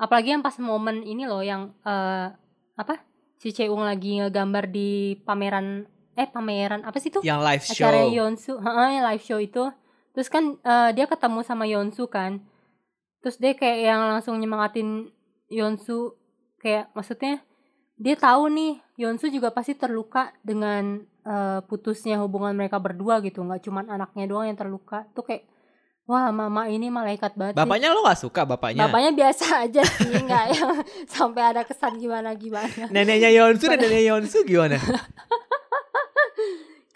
[0.00, 2.32] apalagi yang pas momen ini loh yang eh,
[2.80, 3.04] apa?
[3.36, 5.84] Si Cheung lagi ngegambar di pameran
[6.16, 7.84] eh pameran apa sih tuh Yang live show.
[7.84, 9.64] acara Yonsu Heeh, yang live show itu.
[10.16, 12.40] Terus kan eh, dia ketemu sama Yonsu kan.
[13.20, 15.12] Terus dia kayak yang langsung nyemangatin
[15.52, 16.16] Yonsu
[16.64, 17.44] kayak maksudnya
[18.00, 23.66] dia tahu nih Yonsu juga pasti terluka dengan eh, putusnya hubungan mereka berdua gitu nggak
[23.66, 25.44] cuman anaknya doang yang terluka tuh kayak
[26.10, 27.60] wah mama ini malaikat banget sih.
[27.62, 28.90] Bapaknya lo gak suka bapaknya?
[28.90, 30.70] bapaknya biasa aja sih nggak yang
[31.14, 34.80] sampai ada kesan gimana gimana Neneknya Yonsu dan neneknya Yonsu gimana?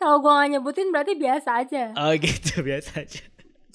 [0.00, 3.22] kalau gua nggak nyebutin berarti biasa aja oh gitu biasa aja.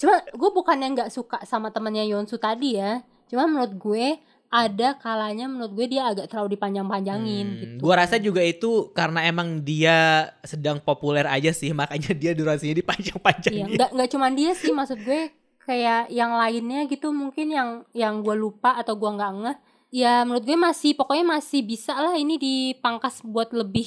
[0.00, 3.04] Cuma gue bukannya nggak suka sama temennya Yonsu tadi ya.
[3.28, 4.16] Cuma menurut gue
[4.50, 7.74] ada kalanya menurut gue dia agak terlalu dipanjang-panjangin Hmm, gitu.
[7.80, 9.96] Gua rasa juga itu karena emang dia
[10.42, 13.66] sedang populer aja sih, makanya dia durasinya Iya, dipanjang-panjangin.
[13.72, 18.34] nggak nggak cuma dia sih maksud gue kayak yang lainnya gitu mungkin yang yang gue
[18.34, 19.56] lupa atau gue nggak ngeh.
[19.92, 23.86] Ya menurut gue masih pokoknya masih bisa lah ini dipangkas buat lebih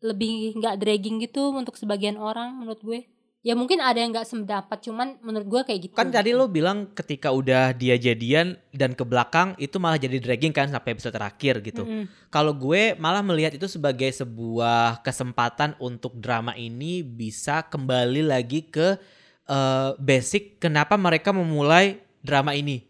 [0.00, 3.00] lebih nggak dragging gitu untuk sebagian orang menurut gue.
[3.40, 5.94] Ya mungkin ada yang nggak sependapat cuman menurut gue kayak gitu.
[5.96, 10.52] Kan tadi lo bilang ketika udah dia jadian dan ke belakang itu malah jadi dragging
[10.52, 11.88] kan sampai episode terakhir gitu.
[11.88, 12.04] Mm-mm.
[12.28, 19.00] Kalau gue malah melihat itu sebagai sebuah kesempatan untuk drama ini bisa kembali lagi ke
[19.48, 22.89] eh, basic kenapa mereka memulai drama ini.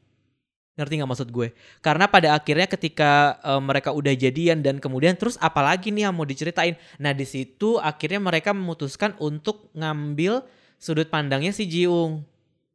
[0.80, 1.52] Ngerti nggak maksud gue?
[1.84, 6.24] Karena pada akhirnya ketika eh, mereka udah jadian dan kemudian terus apalagi nih yang mau
[6.24, 6.80] diceritain.
[6.96, 10.40] Nah di situ akhirnya mereka memutuskan untuk ngambil
[10.80, 12.24] sudut pandangnya si Jiung.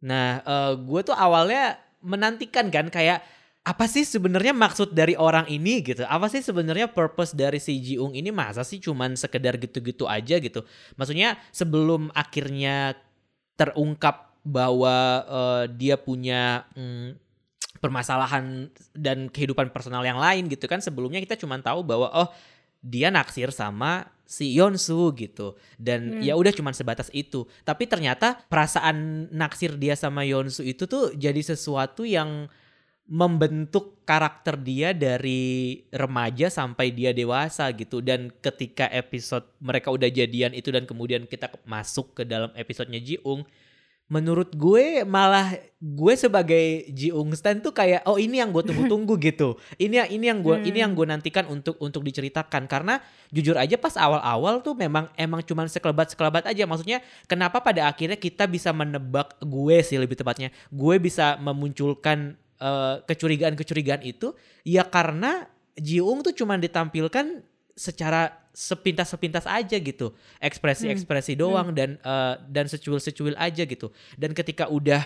[0.06, 3.26] Nah eh, gue tuh awalnya menantikan kan kayak
[3.65, 6.06] apa sih sebenarnya maksud dari orang ini gitu?
[6.06, 8.30] Apa sih sebenarnya purpose dari si Jiung ini?
[8.30, 10.62] Masa sih cuman sekedar gitu-gitu aja gitu?
[10.94, 12.94] Maksudnya sebelum akhirnya
[13.58, 17.25] terungkap bahwa eh, dia punya mm,
[17.86, 20.82] permasalahan dan kehidupan personal yang lain gitu kan.
[20.82, 22.30] Sebelumnya kita cuma tahu bahwa oh
[22.82, 25.54] dia naksir sama si Yonsu gitu.
[25.78, 26.21] Dan Hmm.
[26.26, 27.45] ya udah cuman sebatas itu.
[27.62, 32.50] Tapi ternyata perasaan naksir dia sama Yonsu itu tuh jadi sesuatu yang
[33.06, 38.02] membentuk karakter dia dari remaja sampai dia dewasa gitu.
[38.02, 43.45] Dan ketika episode mereka udah jadian itu dan kemudian kita masuk ke dalam episodenya Jiung
[44.06, 49.58] menurut gue malah gue sebagai Jiung Stan tuh kayak oh ini yang gue tunggu-tunggu gitu.
[49.82, 52.70] Ini yang ini yang gue ini yang gue nantikan untuk untuk diceritakan.
[52.70, 53.02] Karena
[53.34, 56.70] jujur aja pas awal-awal tuh memang emang cuman sekelebat sekelebat aja.
[56.70, 60.54] Maksudnya kenapa pada akhirnya kita bisa menebak gue sih lebih tepatnya.
[60.70, 67.44] Gue bisa memunculkan eh, kecurigaan-kecurigaan itu ya karena Jiung tuh cuman ditampilkan
[67.76, 70.15] secara sepintas-sepintas aja gitu.
[70.39, 73.91] Ekspresi-ekspresi doang dan eh, dan secuil-secuil aja gitu.
[74.15, 75.04] Dan ketika udah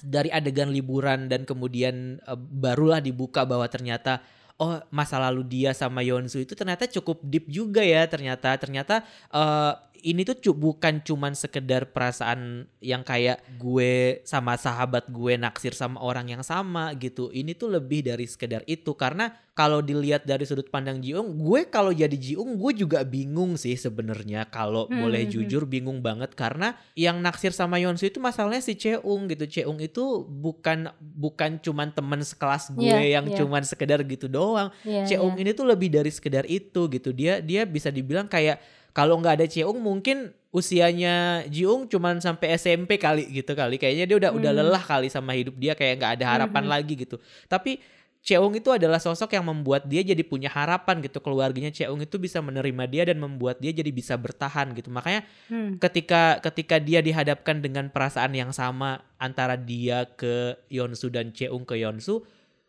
[0.00, 4.24] dari adegan liburan dan kemudian eh, barulah dibuka bahwa ternyata
[4.56, 9.72] oh masa lalu dia sama Yonsu itu ternyata cukup deep juga ya ternyata ternyata eh,
[10.06, 15.98] ini tuh cu- bukan cuman sekedar perasaan yang kayak gue sama sahabat gue naksir sama
[15.98, 17.28] orang yang sama gitu.
[17.28, 18.94] Ini tuh lebih dari sekedar itu.
[18.94, 23.74] Karena kalau dilihat dari sudut pandang Jiung gue kalau jadi Jiung gue juga bingung sih
[23.74, 24.46] sebenarnya.
[24.46, 26.32] Kalau Hmm, boleh hmm, jujur bingung banget.
[26.32, 29.42] Karena yang naksir sama Yonsu itu masalahnya si Cheung gitu.
[29.44, 33.42] Cheung itu bukan bukan cuman teman sekelas gue Iya, yang iya.
[33.42, 34.70] cuman sekedar gitu doang.
[34.80, 35.42] Iya, Cheung iya.
[35.42, 37.10] ini tuh lebih dari sekedar itu gitu.
[37.10, 38.62] Dia dia bisa dibilang kayak
[38.96, 44.16] kalau nggak ada Cheung mungkin usianya Jiung cuman sampai SMP kali gitu kali kayaknya dia
[44.16, 44.60] udah udah Hmm.
[44.64, 46.72] lelah kali sama hidup dia kayak nggak ada harapan Mhm.
[46.72, 47.76] lagi gitu tapi
[48.26, 52.40] Cheung itu adalah sosok yang membuat dia jadi punya harapan gitu keluarganya Cheung itu bisa
[52.40, 55.76] menerima dia dan membuat dia jadi bisa bertahan gitu makanya Hmm.
[55.76, 61.78] ketika ketika dia dihadapkan dengan perasaan yang sama antara dia ke Yonsu dan Cheung ke
[61.78, 62.24] Yonsu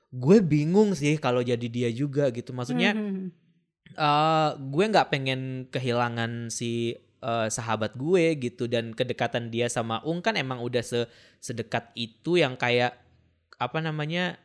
[0.08, 3.32] gue bingung sih kalau jadi dia juga gitu maksudnya Hmm,
[3.98, 10.22] eh gue nggak pengen kehilangan si eh, sahabat gue gitu dan kedekatan dia sama Ung
[10.22, 11.10] kan emang udah se
[11.42, 12.94] sedekat itu yang kayak
[13.58, 14.38] apa namanya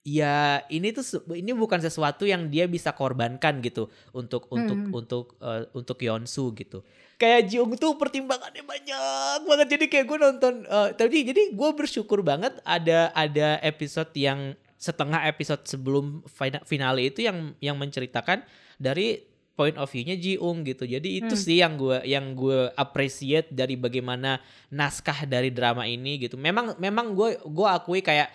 [0.00, 4.94] ya ini tuh ini bukan sesuatu yang dia bisa korbankan gitu untuk untuk Hmm.
[4.94, 6.80] untuk eh, untuk Yonsu gitu
[7.20, 12.24] kayak Jiung tuh pertimbangannya banyak banget jadi kayak gue nonton eh, tadi jadi gue bersyukur
[12.24, 18.40] banget ada ada episode yang setengah episode sebelum fina- finale itu yang yang menceritakan
[18.80, 19.20] dari
[19.52, 20.88] point of view-nya Jiung gitu.
[20.88, 21.44] Jadi itu Hmm.
[21.44, 24.40] sih yang gue yang gue appreciate dari bagaimana
[24.72, 26.40] naskah dari drama ini gitu.
[26.40, 28.32] Memang memang gue gue akui kayak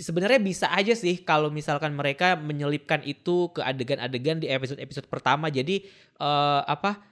[0.00, 5.52] sebenarnya bisa aja sih kalau misalkan mereka menyelipkan itu ke adegan-adegan di episode-episode pertama.
[5.52, 5.84] Jadi
[6.16, 7.04] eh, apa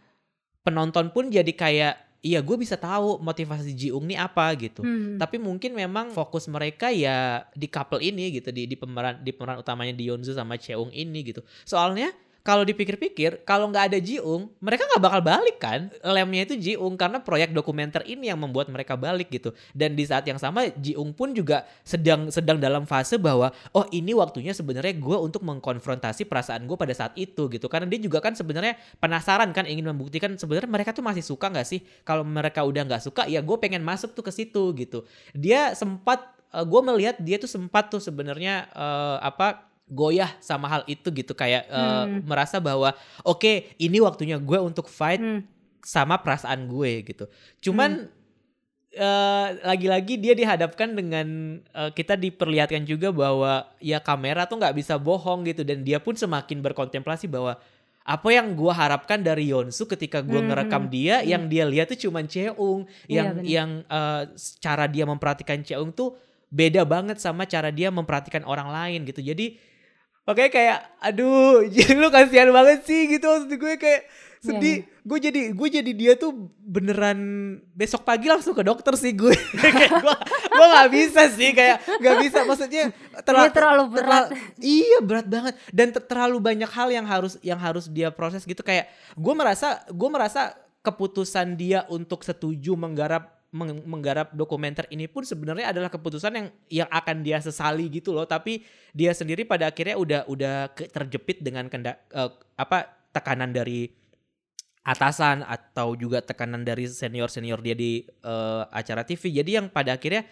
[0.64, 4.80] penonton pun jadi kayak iya gue bisa tahu motivasi Jiung nih apa gitu.
[4.80, 5.20] Hmm.
[5.20, 9.60] Tapi mungkin memang fokus mereka ya di couple ini gitu di di pemeran di pemeran
[9.60, 11.44] utamanya di Yonzu sama Cheung ini gitu.
[11.64, 12.08] Soalnya
[12.40, 15.92] kalau dipikir-pikir kalau nggak ada Jiung mereka nggak bakal balik kan?
[16.00, 19.52] Lemnya itu Jiung karena proyek dokumenter ini yang membuat mereka balik gitu.
[19.76, 24.16] Dan di saat yang sama Jiung pun juga sedang sedang dalam fase bahwa oh ini
[24.16, 27.68] waktunya sebenarnya gue untuk mengkonfrontasi perasaan gue pada saat itu gitu.
[27.68, 31.68] Karena dia juga kan sebenarnya penasaran kan ingin membuktikan sebenarnya mereka tuh masih suka nggak
[31.68, 31.84] sih?
[32.08, 35.04] Kalau mereka udah nggak suka ya gue pengen masuk tuh ke situ gitu.
[35.36, 41.10] Dia sempat gue melihat dia tuh sempat tuh sebenarnya eh, apa goyah sama hal itu
[41.10, 42.22] gitu kayak Hmm.
[42.24, 45.42] merasa bahwa oke ini waktunya gue untuk fight Hmm.
[45.82, 47.24] sama perasaan gue gitu
[47.60, 48.06] cuman
[48.90, 51.26] eh, lagi-lagi dia dihadapkan dengan
[51.62, 56.14] eh, kita diperlihatkan juga bahwa ya kamera tuh nggak bisa bohong gitu dan dia pun
[56.14, 57.54] semakin berkontemplasi bahwa
[58.00, 61.28] apa yang gua harapkan dari Yonsu ketika gua Hmm, ngerekam hmm, dia hmm.
[61.28, 63.46] yang dia lihat tuh cuman Cheung Iya, yang bener.
[63.46, 64.22] yang eh,
[64.58, 66.18] cara dia memperhatikan Cheung tuh
[66.50, 69.54] beda banget sama cara dia memperhatikan orang lain gitu jadi
[70.22, 71.64] Oke kayak aduh
[72.00, 73.26] lu kasihan banget sih gitu.
[73.26, 74.02] Maksud gue kayak
[74.40, 74.76] sedih.
[75.00, 77.18] Gue jadi gue jadi dia tuh beneran
[77.72, 79.32] besok pagi langsung ke dokter sih gue.
[79.56, 80.16] Kayak gue
[80.50, 82.38] gue nggak bisa sih kayak nggak bisa.
[82.44, 84.04] Maksudnya terla- Dia terlalu berat.
[84.28, 85.54] terla- iya berat banget.
[85.70, 88.60] Dan ter- terlalu banyak hal yang harus yang harus dia proses gitu.
[88.60, 95.26] Kayak gue merasa gue merasa keputusan dia untuk setuju menggarap meng- menggarap dokumenter ini pun
[95.26, 98.26] sebenarnya adalah keputusan yang yang akan dia sesali gitu loh.
[98.26, 98.62] Tapi
[98.94, 103.90] dia sendiri pada akhirnya udah udah terjepit dengan kenda, eh, apa tekanan dari
[104.80, 110.00] atasan atau juga tekanan dari senior senior dia di eh, acara TV jadi yang pada
[110.00, 110.24] akhirnya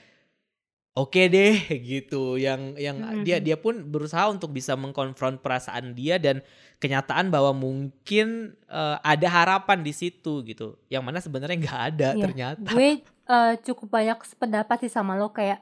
[0.94, 1.54] oke deh
[1.90, 3.24] gitu yang yang Mhm.
[3.24, 6.40] dia dia pun berusaha untuk bisa mengkonfront perasaan dia dan
[6.78, 12.24] kenyataan bahwa mungkin eh, ada harapan di situ gitu yang mana sebenarnya nggak ada Iya.
[12.24, 15.60] ternyata gue eh, cukup banyak sependapat sih sama lo kayak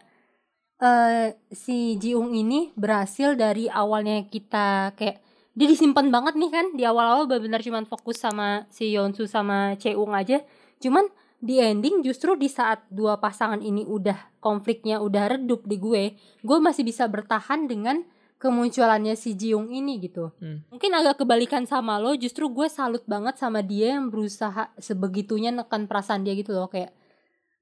[0.76, 5.24] eh si Jiung ini berhasil dari awalnya kita kayak
[5.56, 10.12] dia disimpan banget nih kan di awal-awal benar-benar cuman fokus sama si Yeonsu sama Cheung
[10.12, 10.44] aja
[10.76, 11.08] cuman
[11.46, 16.02] di ending justru di saat dua pasangan ini udah konfliknya udah redup di gue
[16.42, 18.02] gue masih bisa bertahan dengan
[18.36, 20.66] kemunculannya si Jiung ini gitu Hmm.
[20.68, 25.88] mungkin agak kebalikan sama lo justru gue salut banget sama dia yang berusaha sebegitunya nekan
[25.88, 26.92] perasaan dia gitu loh kayak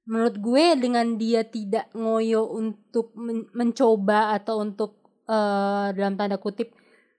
[0.03, 6.75] menurut gue dengan dia tidak ngoyo untuk men- mencoba atau untuk eh, dalam tanda kutip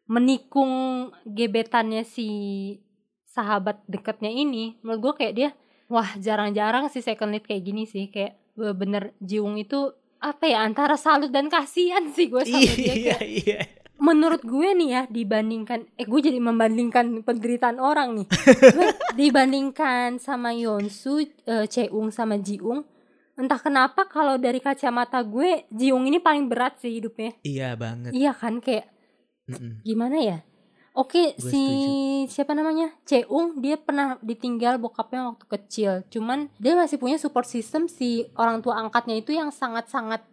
[0.06, 0.70] menikung
[1.26, 2.28] gebetannya si
[3.26, 5.50] sahabat dekatnya ini menurut gue kayak dia
[5.86, 8.10] wah jarang-jarang sih second lead kayak gini sih.
[8.10, 12.94] Kayak bener Jiung itu apa ya antara salut dan kasihan sih gue sama dia.
[12.94, 13.60] Iya kayak iya
[13.96, 18.26] menurut gue nih ya dibandingkan eh gue jadi membandingkan penderitaan orang nih.
[18.76, 18.88] Gue
[19.20, 22.84] dibandingkan sama Yonsu eh, Cheung sama Jiung
[23.36, 27.36] entah kenapa kalau dari kacamata gue Jiung ini paling berat sih hidupnya.
[27.44, 28.12] Iya banget.
[28.12, 28.60] Iya kan?
[28.60, 28.92] Kayak
[29.48, 29.80] Mm-mm.
[29.86, 30.38] gimana ya
[30.96, 31.62] Oke, Gue si
[32.32, 32.88] siapa namanya?
[33.04, 35.92] Cheung dia pernah ditinggal bokapnya waktu kecil.
[36.08, 40.24] Cuman dia masih punya support system si orang tua angkatnya itu yang sangat-sangat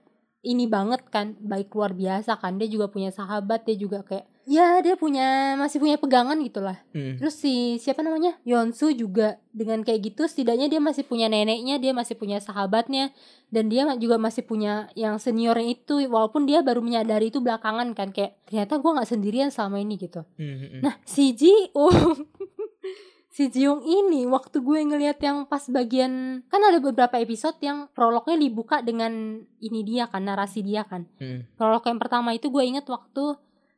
[0.44, 2.56] ini banget kan, baik luar biasa kan.
[2.56, 6.80] Dia juga punya sahabat, dia juga kayak ya dia punya masih punya pegangan gitulah.
[6.92, 7.20] Mm.
[7.20, 8.36] Terus si siapa namanya?
[8.44, 13.16] Yonsu juga dengan kayak gitu setidaknya dia masih punya neneknya, dia masih punya sahabatnya
[13.54, 18.12] dan dia juga masih punya yang seniornya itu walaupun dia baru menyadari itu belakangan kan
[18.12, 20.28] kayak ternyata gua nggak sendirian selama ini gitu.
[20.36, 20.84] Mm-mm.
[20.84, 22.28] Nah, si Jiung
[23.34, 28.38] si Jiung ini waktu gue ngelihat yang pas bagian kan ada beberapa episode yang prolognya
[28.38, 31.10] dibuka dengan ini dia kan narasi dia kan.
[31.18, 31.58] Mm.
[31.58, 33.34] Prolog yang pertama itu gue inget waktu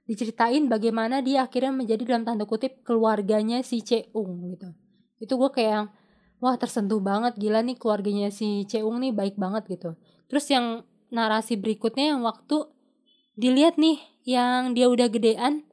[0.05, 4.69] diceritain bagaimana dia akhirnya menjadi dalam tanda kutip keluarganya si Cheung gitu.
[5.17, 5.87] Itu gue kayak yang
[6.39, 9.97] wah tersentuh banget gila nih keluarganya si Cheung nih baik banget gitu.
[10.29, 12.69] Terus yang narasi berikutnya yang waktu
[13.35, 15.67] dilihat nih yang dia udah gedean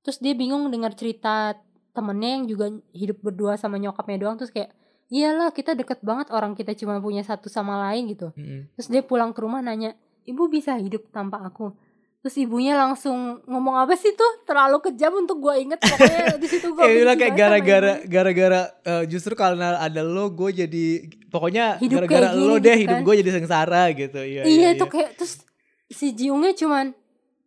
[0.00, 1.58] terus dia bingung dengar cerita
[1.92, 2.66] temennya yang juga
[2.96, 4.72] hidup berdua sama nyokapnya doang terus kayak
[5.10, 8.72] iyalah kita deket banget orang kita cuma punya satu sama lain gitu Mm-mm.
[8.78, 11.74] Terus dia pulang ke rumah nanya, ibu bisa hidup tanpa aku?
[12.20, 14.44] Terus ibunya langsung ngomong apa sih tuh?
[14.44, 19.04] Terlalu kejam untuk gue inget pokoknya di situ gue Kayak bilang kayak gara-gara gara-gara eh,
[19.04, 20.86] justru karena ada lo gue jadi
[21.26, 22.80] pokoknya Hidup gara-gara lo gitu deh kan.
[22.82, 24.20] hidup gue jadi sengsara gitu.
[24.20, 25.40] Iya, Iya tuh kayak terus
[25.88, 26.92] si Jiungnya cuman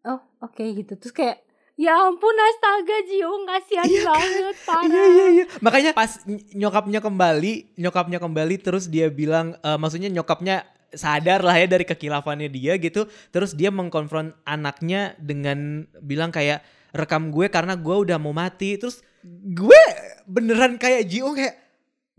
[0.04, 0.98] oh oke gitu.
[0.98, 1.38] Terus kayak
[1.74, 4.86] ya ampun astaga Jiung kasihan banget parah.
[4.86, 5.46] Iya iya iya.
[5.60, 11.58] Makanya pas ny- nyokapnya kembali, nyokapnya kembali terus dia bilang eh, maksudnya nyokapnya sadar lah
[11.58, 13.06] ya dari kekilafannya dia gitu.
[13.30, 16.62] Terus dia mengkonfront anaknya dengan bilang kayak
[16.94, 18.78] rekam gue karena gue udah mau mati.
[18.78, 19.82] Terus gue
[20.24, 21.56] beneran kayak Jiung kayak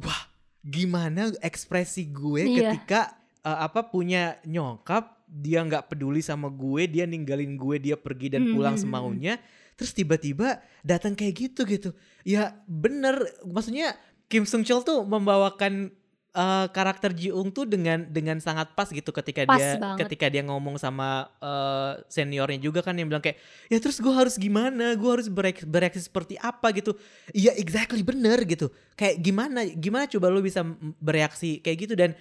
[0.00, 0.28] wah
[0.64, 2.72] gimana ekspresi gue Iya.
[2.72, 3.00] ketika
[3.44, 8.48] eh, apa punya nyokap dia nggak peduli sama gue dia ninggalin gue dia pergi dan
[8.48, 9.34] Hmm, pulang hmm, hmm, semaunya
[9.74, 11.90] terus tiba-tiba datang kayak gitu gitu
[12.22, 13.98] ya bener maksudnya
[14.30, 15.90] Kim Sung Chul tuh membawakan
[16.34, 19.98] eh, karakter Ji-ung tuh dengan dengan sangat pas gitu ketika Pas dia banget.
[20.04, 23.38] ketika dia ngomong sama eh, seniornya juga kan yang bilang kayak
[23.70, 24.98] ya terus gue harus gimana?
[24.98, 26.74] Gue harus bereaksi, bereaksi seperti apa?
[26.74, 26.98] gitu.
[27.30, 28.68] Iya exactly bener gitu.
[28.94, 30.66] Kayak gimana gimana coba lu bisa
[30.98, 31.94] bereaksi kayak gitu?
[31.94, 32.12] Dan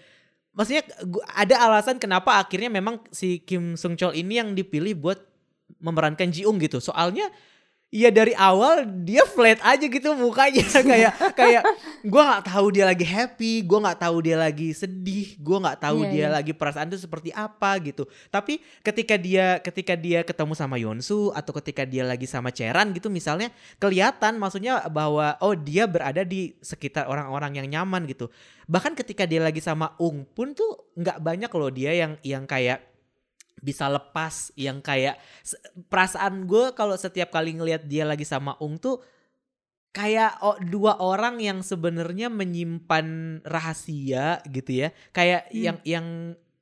[0.54, 5.17] maksudnya gua- ada alasan kenapa akhirnya memang si Kim Sung Chol ini yang dipilih buat
[5.82, 6.78] memerankan Ji-ung gitu.
[6.78, 7.28] Soalnya
[7.93, 11.62] Iya dari awal dia flat aja gitu mukanya kayak kayak
[12.01, 16.01] gua nggak tahu dia lagi happy, gua nggak tahu dia lagi sedih, gua nggak tahu
[16.01, 16.27] Iya, dia iya.
[16.34, 18.10] lagi perasaan itu seperti apa gitu.
[18.34, 23.13] Tapi ketika dia ketika dia ketemu sama Yonsu atau ketika dia lagi sama Cheran gitu
[23.13, 28.34] misalnya kelihatan maksudnya bahwa oh dia berada di sekitar orang-orang yang nyaman gitu.
[28.65, 32.92] Bahkan ketika dia lagi sama Ung pun tuh nggak banyak loh dia yang yang kayak
[33.63, 35.15] bisa lepas yang kayak
[35.88, 38.99] perasaan gue kalau setiap kali ngelihat dia lagi sama Ung tuh
[39.93, 44.89] kayak oh, dua orang yang sebenarnya menyimpan rahasia gitu ya.
[45.13, 45.56] Kayak Hmm.
[45.56, 46.08] yang yang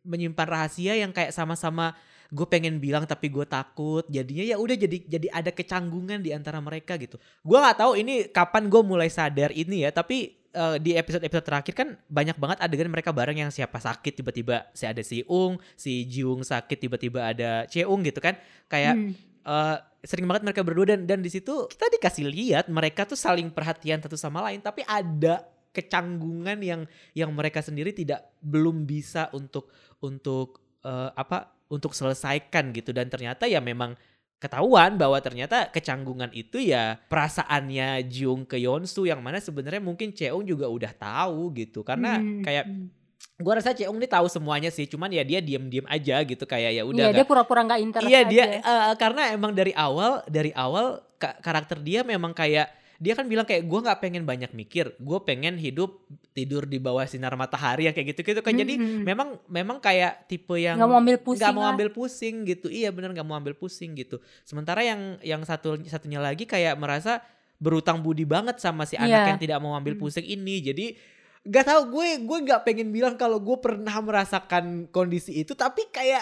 [0.06, 1.96] menyimpan rahasia yang kayak sama-sama
[2.32, 4.04] gue pengen bilang tapi gue takut.
[4.12, 7.16] Jadinya ya udah jadi jadi ada kecanggungan di antara mereka gitu.
[7.42, 11.46] Gue nggak tahu ini kapan gue mulai sadar ini ya tapi eh, di episode episode
[11.48, 15.58] terakhir kan banyak banget adegan mereka bareng yang siapa sakit tiba-tiba si ada si Ung
[15.76, 18.36] si Jiung sakit tiba-tiba ada Cheung gitu kan
[18.68, 19.14] kayak Hmm.
[19.48, 23.50] eh, sering banget mereka berdua dan dan di situ kita dikasih lihat mereka tuh saling
[23.54, 26.82] perhatian satu sama lain tapi ada kecanggungan yang
[27.16, 29.72] yang mereka sendiri tidak belum bisa untuk
[30.04, 33.96] untuk eh, apa untuk selesaikan gitu dan ternyata ya memang
[34.42, 40.44] ketahuan bahwa ternyata kecanggungan itu ya perasaannya Jung ke Yonsu yang mana sebenarnya mungkin Cheung
[40.44, 42.86] juga udah tahu gitu karena Hmm, kayak hmm.
[43.38, 46.84] gua rasa Cheung ini tahu semuanya sih cuman ya dia diem-diem aja gitu kayak ya
[46.84, 51.06] udah Iya, dia pura-pura nggak interest Iya dia eh, karena emang dari awal dari awal
[51.16, 55.20] ka- karakter dia memang kayak dia kan bilang kayak gue nggak pengen banyak mikir, gue
[55.26, 58.54] pengen hidup tidur di bawah sinar matahari yang kayak gitu-gitu kan.
[58.54, 59.04] Jadi Hmm, hmm.
[59.04, 62.70] memang memang kayak tipe yang nggak mau ambil pusing nggak mau ambil pusing gitu.
[62.70, 64.22] Iya bener nggak mau ambil pusing gitu.
[64.46, 67.26] Sementara yang yang satu satunya lagi kayak merasa
[67.58, 69.30] berutang budi banget sama si anak Iya.
[69.34, 70.02] yang tidak mau ambil Hmm.
[70.02, 70.62] pusing ini.
[70.62, 70.86] Jadi
[71.42, 76.22] gak tahu gue gue nggak pengen bilang kalau gue pernah merasakan kondisi itu tapi kayak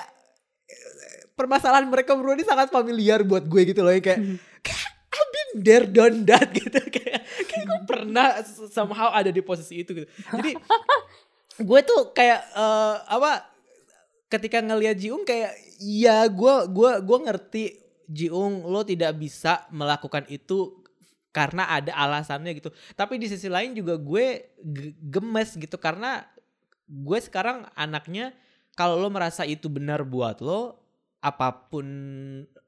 [0.66, 0.92] eh,
[1.36, 4.40] permasalahan mereka berdua ini sangat familiar buat gue gitu loh yang kayak Hmm.
[5.58, 6.78] There done that gitu.
[6.90, 8.28] Kayak kayak gue pernah
[8.70, 10.08] somehow ada di posisi itu gitu.
[10.10, 10.54] Jadi
[11.70, 13.50] gue tuh kayak eh, apa
[14.30, 20.80] ketika ngelihat Jiung kayak iya gue gua gua ngerti Jiung lo tidak bisa melakukan itu
[21.30, 22.74] karena ada alasannya gitu.
[22.98, 25.78] Tapi di sisi lain juga gue ge- gemes gitu.
[25.78, 26.26] Karena
[26.90, 28.34] gue sekarang anaknya
[28.74, 30.89] kalau lo merasa itu benar buat lo
[31.20, 31.84] apa pun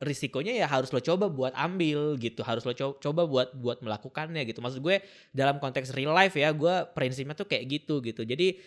[0.04, 4.44] risikonya ya harus lo coba buat ambil gitu harus lo co- coba buat buat melakukannya
[4.44, 4.60] gitu.
[4.60, 5.00] Maksud gue
[5.32, 8.28] dalam konteks real life ya gue prinsipnya tuh kayak gitu gitu.
[8.28, 8.60] Jadi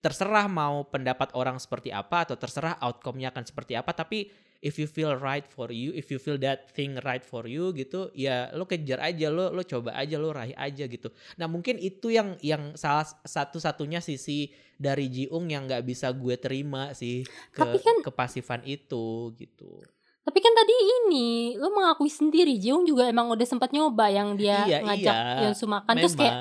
[0.00, 4.84] terserah mau pendapat orang seperti apa atau terserah outcome-nya akan seperti apa tapi if you
[4.84, 8.64] feel right for you if you feel that thing right for you gitu ya lo
[8.64, 11.08] kejar aja lo lo coba aja lo raih aja gitu.
[11.36, 16.92] Nah mungkin itu yang yang salah satu-satunya sisi dari Jiung yang nggak bisa gue terima
[16.92, 19.80] sih ke Tapi kan- kepasifan itu gitu.
[20.20, 24.68] Tapi kan tadi ini lu mengakui sendiri Jiung juga emang udah sempat nyoba yang dia
[24.68, 25.40] Iya, ngajak iya.
[25.48, 26.36] Yonsu makan terus kayak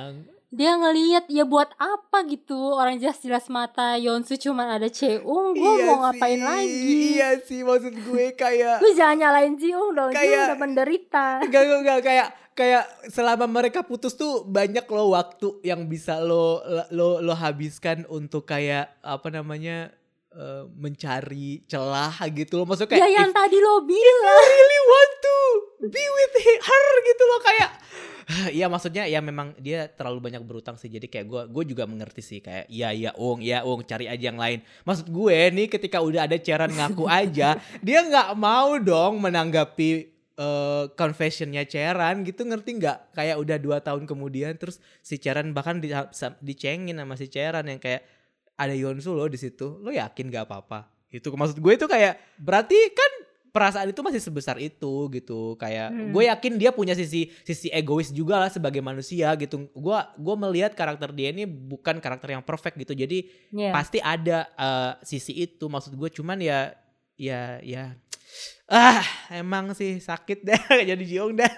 [0.49, 2.57] dia ngelihat ya buat apa gitu?
[2.73, 7.13] Orang jelas-jelas mata Yonsu cuman ada Cheung gue Iya mau ngapain lagi?
[7.13, 11.25] Iya sih maksud gue kayak lu jangan nyalain Jiung dong Kayak- udah menderita.
[11.45, 16.59] Enggak, enggak, enggak, kayak kayak selama mereka putus tuh banyak lo waktu yang bisa lo
[16.91, 19.95] lo lo habiskan untuk kayak apa namanya
[20.33, 22.65] eh, mencari celah gitu loh.
[22.69, 24.43] Maksudnya kayak ya yang if tadi lo bilang.
[24.45, 25.37] really want to
[25.89, 27.71] be with her gitu loh kayak.
[28.53, 30.85] Iya maksudnya ya memang dia terlalu banyak berutang sih.
[30.85, 34.29] Jadi kayak gue gue juga mengerti sih kayak iya iya Ung iya Ung cari aja
[34.29, 34.61] yang lain.
[34.85, 39.89] Maksud gue nih ketika udah ada Ceran ngaku aja dia nggak mau dong menanggapi
[40.37, 42.45] eh, confessionnya Ceran gitu.
[42.45, 43.17] Ngerti nggak?
[43.17, 45.89] Kayak udah dua tahun kemudian terus si Ceran bahkan di,
[46.45, 48.18] dicengin sama si Ceran yang kayak
[48.59, 49.79] ada Yonsu loh di situ.
[49.79, 50.91] Lo yakin gak apa-apa?
[51.07, 53.11] Itu maksud gue itu kayak berarti kan
[53.49, 55.55] perasaan itu masih sebesar itu gitu.
[55.55, 56.11] Kayak Hmm.
[56.13, 59.71] gue yakin dia punya sisi sisi egois juga lah sebagai manusia gitu.
[59.73, 62.93] Gue gue melihat karakter dia ini bukan karakter yang perfect gitu.
[62.93, 66.11] Jadi ya pasti ada eh, sisi itu maksud gue.
[66.11, 66.75] Cuman ya
[67.15, 67.97] ya ya
[68.69, 69.01] ah
[69.33, 70.61] emang sih sakit deh
[70.93, 71.49] jadi jiong dah.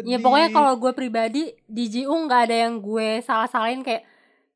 [0.00, 4.06] Ya pokoknya kalau gue pribadi di Jiung nggak ada yang gue salah-salahin kayak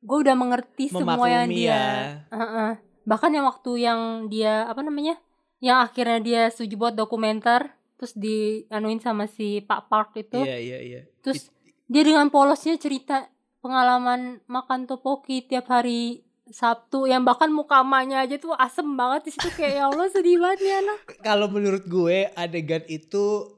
[0.05, 1.73] gue udah mengerti semua yang Memaklumi dia.
[1.73, 1.89] ya.
[2.31, 2.71] Heeh.
[3.05, 5.17] Bahkan yang waktu yang dia apa namanya?
[5.59, 10.37] Yang akhirnya dia setuju buat dokumenter terus dianuin sama si Pak Park itu.
[10.39, 11.49] iya iya iya Terus
[11.87, 18.37] dia dengan polosnya cerita pengalaman makan topoki tiap hari Sabtu yang bahkan muka emaknya aja
[18.37, 20.99] tuh asem banget di situ kayak ya Allah sedih banget nih anak.
[21.25, 23.57] kalau menurut gue adegan itu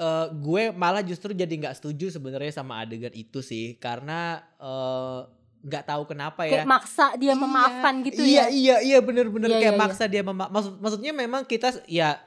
[0.00, 5.20] eh, gue malah justru jadi nggak setuju sebenarnya sama adegan itu sih karena eh,
[5.62, 8.44] nggak tahu kenapa ya Kayak maksa dia Iya, memaafkan gitu iya, ya.
[8.50, 12.18] Iya iya bener-bener Iya, kayak iya, maksa dia mema maksud maksudnya memang kita ya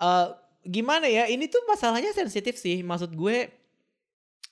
[0.00, 0.26] eh,
[0.68, 1.24] gimana ya?
[1.28, 2.84] Ini tuh masalahnya sensitif sih.
[2.84, 3.48] Maksud gue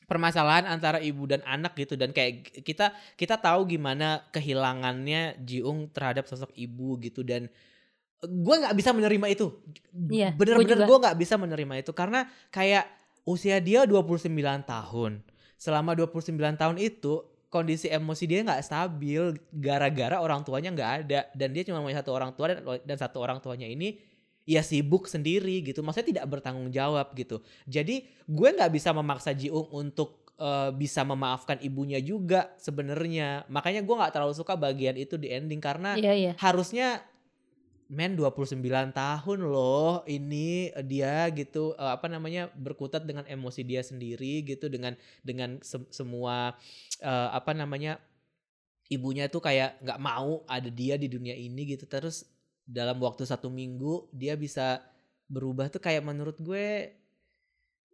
[0.06, 6.30] permasalahan antara ibu dan anak gitu dan kayak kita kita tahu gimana kehilangannya Jiung terhadap
[6.30, 7.50] sosok ibu gitu dan
[8.22, 9.52] gue nggak bisa menerima itu.
[9.92, 12.86] Iya, Bener-bener gue nggak bisa menerima itu karena kayak
[13.26, 14.30] usia dia 29
[14.64, 15.20] tahun.
[15.58, 21.20] Selama 29 tahun itu kondisi emosi dia nggak stabil gara-gara orang tuanya nggak ada.
[21.32, 23.98] Dan dia cuma punya satu orang tua dan, dan satu orang tuanya ini
[24.46, 25.82] ya sibuk sendiri gitu.
[25.82, 27.42] Maksudnya tidak bertanggung jawab gitu.
[27.66, 33.46] Jadi gue nggak bisa memaksa Jiung untuk eh, bisa memaafkan ibunya juga sebenarnya.
[33.50, 36.32] Makanya gue nggak terlalu suka bagian itu di ending karena Iya iya.
[36.38, 37.02] harusnya
[37.86, 38.58] men 29
[38.90, 44.98] tahun loh ini dia gitu eh, apa namanya berkutat dengan emosi dia sendiri gitu dengan
[45.22, 46.58] dengan se- semua
[46.98, 48.02] eh, apa namanya
[48.86, 52.26] ibunya tuh kayak nggak mau ada dia di dunia ini gitu terus
[52.66, 54.82] dalam waktu satu minggu dia bisa
[55.26, 56.94] berubah tuh kayak menurut gue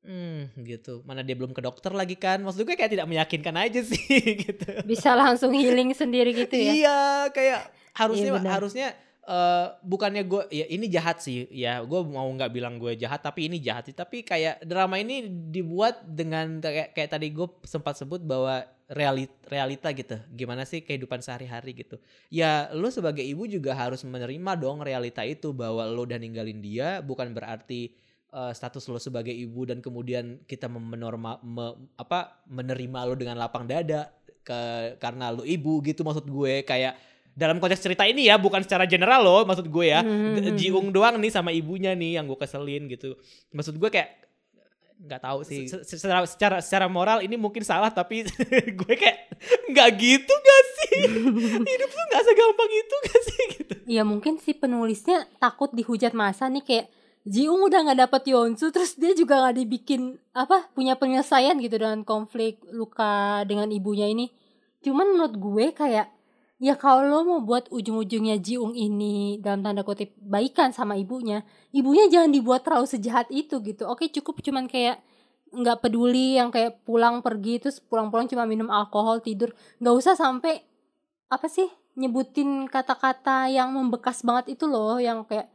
[0.02, 3.80] hmm gitu mana dia belum ke dokter lagi kan maksud gue kayak tidak meyakinkan aja
[3.90, 4.02] sih
[4.34, 6.72] gitu Bisa langsung healing sendiri gitu ya.
[6.74, 7.60] Iya, kayak
[7.94, 8.52] harusnya Iya, benar.
[8.58, 8.88] harusnya
[9.22, 13.46] eh, bukannya gue ya ini jahat sih ya gue mau nggak bilang gue jahat tapi
[13.46, 13.96] ini jahat sih.
[13.96, 19.88] Tapi kayak drama ini dibuat dengan kayak, kayak tadi gue sempat sebut bahwa realita, realita
[19.94, 20.16] gitu.
[20.34, 21.96] Gimana sih kehidupan sehari-hari gitu.
[22.28, 27.00] Ya lo sebagai ibu juga harus menerima dong realita itu bahwa lo udah ninggalin dia
[27.00, 27.94] bukan berarti
[28.34, 33.64] eh, status lo sebagai ibu dan kemudian kita menorma me- apa menerima lo dengan lapang
[33.70, 34.10] dada
[34.42, 34.58] ke
[34.98, 36.66] karena lo ibu gitu maksud gue.
[36.66, 36.98] Kayak
[37.32, 40.04] dalam konteks cerita ini ya bukan secara general loh maksud gue ya.
[40.04, 40.52] Hmm.
[40.56, 43.16] Jiung doang nih sama ibunya nih yang gue keselin gitu.
[43.56, 44.20] Maksud gue kayak
[45.02, 45.66] nggak tahu sih.
[45.66, 48.22] Se- secara secara secara moral ini mungkin salah tapi
[48.80, 49.18] gue kayak
[49.72, 50.96] nggak gitu gak sih?
[51.72, 53.42] Hidup tuh nggak segampang itu gak sih?
[53.58, 53.74] Gitu.
[53.98, 56.86] Iya mungkin si penulisnya takut dihujat masa nih kayak
[57.22, 62.02] Jiung udah nggak dapet Yonsu terus dia juga nggak dibikin apa punya penyelesaian gitu dengan
[62.02, 64.30] konflik luka dengan ibunya ini.
[64.82, 66.10] Cuman menurut gue kayak
[66.62, 71.42] ya kalau lo mau buat ujung-ujungnya Jiung ini dalam tanda kutip baikan sama ibunya,
[71.74, 73.90] ibunya jangan dibuat terlalu sejahat itu gitu.
[73.90, 75.02] Oke cukup cuman kayak
[75.52, 79.52] nggak peduli yang kayak pulang pergi terus pulang-pulang cuma minum alkohol tidur
[79.84, 80.64] nggak usah sampai
[81.28, 85.51] apa sih nyebutin kata-kata yang membekas banget itu loh yang kayak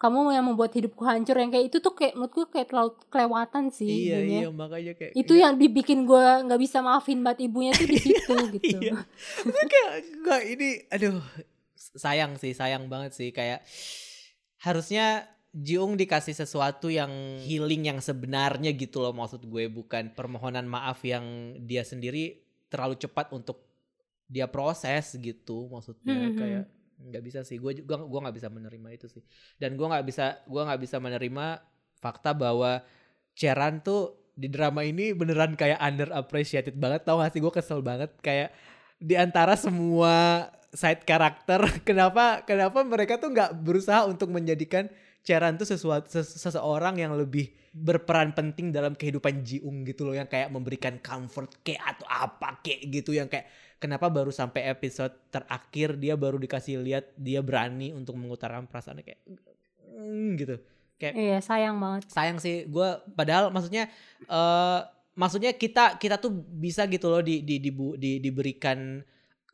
[0.00, 4.08] kamu yang membuat hidupku hancur yang kayak itu tuh kayak menurutku kayak terlalu kelewatan sih
[4.08, 4.38] iya ibunya.
[4.40, 8.34] iya makanya kayak itu yang dibikin gue nggak bisa maafin banget ibunya tuh di situ
[8.56, 8.96] gitu Iya.
[9.44, 9.90] Gue kayak
[10.24, 11.20] nggak ini aduh
[11.76, 13.60] sayang sih sayang banget sih kayak
[14.58, 17.10] harusnya Jiung dikasih sesuatu yang
[17.42, 21.26] healing yang sebenarnya gitu loh maksud gue bukan permohonan maaf yang
[21.60, 22.38] dia sendiri
[22.70, 23.58] terlalu cepat untuk
[24.24, 26.38] dia proses gitu maksudnya Hmm, hmm.
[26.38, 26.64] kayak
[27.00, 27.56] nggak bisa sih.
[27.56, 29.22] Gue juga gua nggak bisa menerima itu sih.
[29.56, 31.46] Dan gue nggak bisa gua nggak bisa menerima
[32.00, 32.84] fakta bahwa
[33.36, 37.04] Cheran tuh di drama ini beneran kayak underappreciated banget.
[37.04, 37.40] Tau gak sih?
[37.44, 38.12] Gue kesel banget.
[38.24, 38.52] Kayak
[39.00, 44.86] di antara semua side karakter kenapa kenapa mereka tuh nggak berusaha untuk menjadikan
[45.20, 50.16] Cheran tuh sesuatu ses- seseorang yang lebih berperan penting dalam kehidupan Jiung gitu loh.
[50.16, 53.12] Yang kayak memberikan comfort kayak atau apa kayak gitu.
[53.12, 53.46] Yang kayak
[53.80, 59.02] kenapa baru sampai episode terakhir dia baru dikasih lihat dia berani untuk mengutarakan perasaannya?
[59.02, 59.20] Kayak
[59.88, 60.56] mm, gitu.
[61.00, 62.12] Kayak iya sayang banget.
[62.12, 62.68] sayang sih.
[62.68, 63.88] Gue padahal maksudnya
[64.28, 64.80] eh
[65.16, 69.00] maksudnya kita kita tuh bisa gitu loh di di, dibu- di diberikan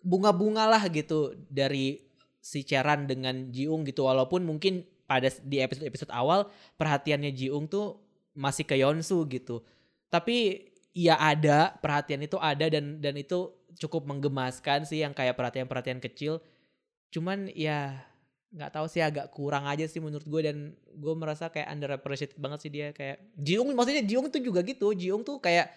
[0.02, 2.02] bunga-bunga lah gitu dari
[2.42, 4.10] si Cheran dengan Jiung gitu.
[4.10, 8.02] Walaupun mungkin pada di episode-episode awal perhatiannya Jiung tuh
[8.34, 9.62] masih ke Yonsu gitu.
[10.10, 10.66] Tapi
[10.96, 16.40] ya ada perhatian itu ada dan dan itu cukup menggemaskan sih yang kayak perhatian-perhatian kecil.
[17.12, 18.00] Cuman ya
[18.56, 20.56] nggak tahu sih agak kurang aja sih menurut gue dan
[20.96, 22.88] gue merasa kayak underappreciated banget sih dia.
[22.96, 24.96] Kayak Jiung maksudnya Jiung tuh juga gitu.
[24.96, 25.70] Jiung tuh kayak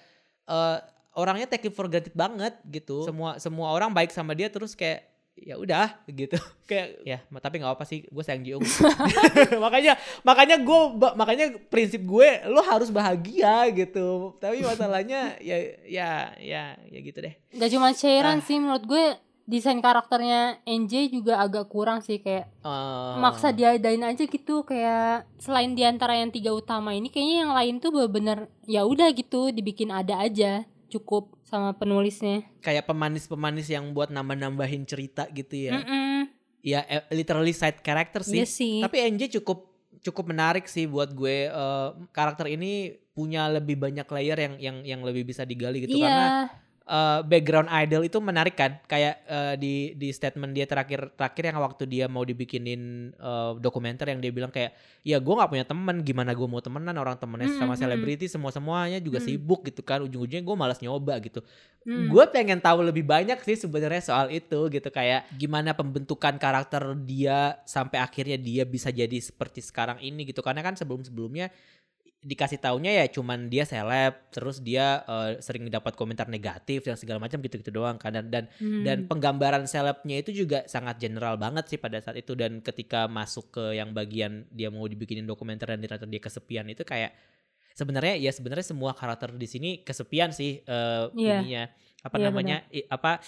[0.48, 0.78] eh,
[1.18, 3.04] orangnya take it for granted banget gitu.
[3.04, 5.09] Semua semua orang baik sama dia terus kayak
[5.42, 6.36] ya udah gitu.
[6.70, 8.64] Kayak ya tapi nggak apa sih gue sayang Jiung
[9.64, 10.80] makanya makanya gue
[11.16, 14.36] makanya prinsip gue lo harus bahagia gitu.
[14.38, 17.34] Tapi masalahnya ya ya ya ya gitu deh.
[17.52, 18.46] Gak cuma Sharon Ah.
[18.46, 19.06] sih menurut gue
[19.44, 25.74] desain karakternya NJ juga agak kurang sih kayak Eh, maksa diadain aja gitu kayak selain
[25.74, 29.90] di antara yang tiga utama ini kayaknya yang lain tuh bener-bener ya udah gitu dibikin
[29.90, 32.46] ada aja cukup sama penulisnya.
[32.62, 36.30] kayak pemanis-pemanis yang buat nambah-nambahin cerita gitu ya Mm-mm.
[36.62, 38.76] ya eh, literally side character sih Iya sih.
[38.80, 39.66] Tapi NJ cukup
[40.00, 45.02] cukup menarik sih buat gue Eh, karakter ini punya lebih banyak layer yang yang yang
[45.04, 46.06] lebih bisa digali gitu iya.
[46.08, 46.28] karena
[46.90, 48.82] eh, background idol itu menarik kan?
[48.90, 54.10] Kayak eh, di di statement dia terakhir terakhir yang waktu dia mau dibikinin eh, dokumenter
[54.10, 54.74] yang dia bilang kayak
[55.06, 58.26] ya gue nggak punya teman gimana gue mau temenan orang temennya Hmm, sama hmm, selebriti
[58.28, 59.28] semua semuanya juga Hmm.
[59.30, 61.40] sibuk gitu kan ujung-ujungnya gue malas nyoba gitu.
[61.88, 62.12] Hmm.
[62.12, 64.90] gue pengen tahu lebih banyak sih sebenarnya soal itu gitu.
[64.92, 70.44] Kayak gimana pembentukan karakter dia sampai akhirnya dia bisa jadi seperti sekarang ini gitu.
[70.44, 71.48] Karena kan sebelum sebelumnya
[72.20, 77.16] dikasih taunya ya cuman dia seleb terus dia eh, sering dapat komentar negatif dan segala
[77.18, 78.12] macam gitu-gitu doang kan.
[78.12, 78.84] Dan dan, Hmm.
[78.84, 82.36] dan penggambaran selebnya itu juga sangat general banget sih pada saat itu.
[82.36, 86.84] Dan ketika masuk ke yang bagian dia mau dibikinin dokumenter dan ternyata dia kesepian itu
[86.84, 87.16] kayak
[87.72, 91.40] sebenarnya ya sebenarnya semua karakter di sini kesepian sih eh, Iya.
[91.40, 91.64] ininya.
[92.00, 93.24] Apa Iya, namanya i- apa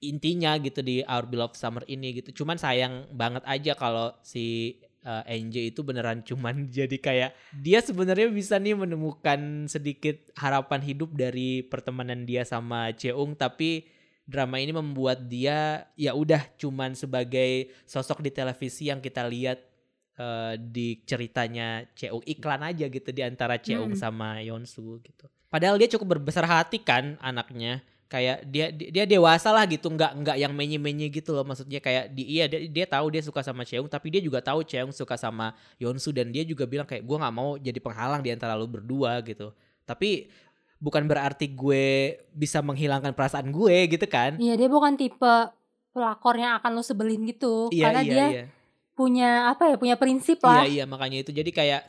[0.00, 2.42] intinya gitu di Our Beloved Summer ini gitu.
[2.42, 8.30] Cuman sayang banget aja kalau si uh, NJ itu beneran cuman jadi kayak dia sebenarnya
[8.30, 13.86] bisa nih menemukan sedikit harapan hidup dari pertemanan dia sama Cheung tapi
[14.22, 19.58] drama ini membuat dia ya udah cuman sebagai sosok di televisi yang kita lihat
[20.18, 23.98] uh, di ceritanya Cheung iklan aja gitu di antara Cheung Hmm.
[23.98, 25.26] sama Yeonsu gitu.
[25.52, 30.36] Padahal dia cukup berbesar hati kan anaknya kayak dia dia, dewasa lah gitu nggak nggak
[30.36, 31.80] yang menye-menye gitu loh maksudnya.
[31.80, 34.92] Kayak di iya dia, dia tahu dia suka sama Cheung tapi dia juga tahu Cheung
[34.92, 38.52] suka sama Yeonsu dan dia juga bilang kayak gue nggak mau jadi penghalang di antara
[38.52, 39.56] lu berdua gitu.
[39.88, 40.28] Tapi
[40.76, 44.36] bukan berarti gue bisa menghilangkan perasaan gue gitu kan?
[44.36, 45.34] Iya dia bukan tipe
[45.96, 47.72] pelakor yang akan lo sebelin gitu.
[47.72, 48.44] Iya karena iya dia iya
[48.92, 50.68] punya apa ya punya prinsip lah.
[50.68, 51.82] Iya iya makanya itu jadi kayak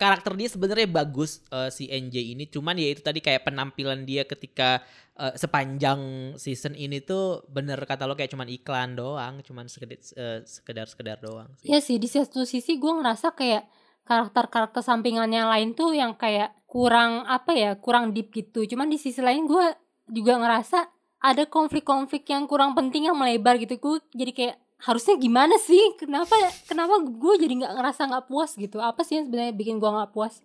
[0.00, 4.24] karakter dia sebenarnya bagus eh, si NJ ini cuman ya itu tadi kayak penampilan dia
[4.24, 4.80] ketika
[5.20, 10.00] eh, sepanjang season ini tuh bener kata lo kayak cuman iklan doang cuman sekedar
[10.48, 11.68] sekedar sekedar doang sih.
[11.68, 13.68] Iya sih di satu sisi gue ngerasa kayak
[14.04, 18.64] karakter-karakter sampingannya lain tuh yang kayak kurang apa ya kurang deep gitu.
[18.64, 19.76] Cuman di sisi lain gue
[20.08, 20.88] juga ngerasa
[21.24, 23.80] ada konflik-konflik yang kurang penting yang melebar gitu.
[23.80, 25.96] Gue jadi kayak harusnya gimana sih?
[25.96, 26.36] Kenapa
[26.68, 28.78] kenapa gue jadi nggak ngerasa nggak puas gitu?
[28.78, 30.44] Apa sih yang sebenarnya bikin gue nggak puas?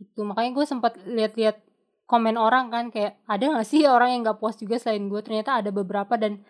[0.00, 1.60] Gitu makanya gue sempat lihat-lihat
[2.08, 5.20] komen orang kan kayak ada nggak sih orang yang nggak puas juga selain gue?
[5.20, 6.40] Ternyata ada beberapa dan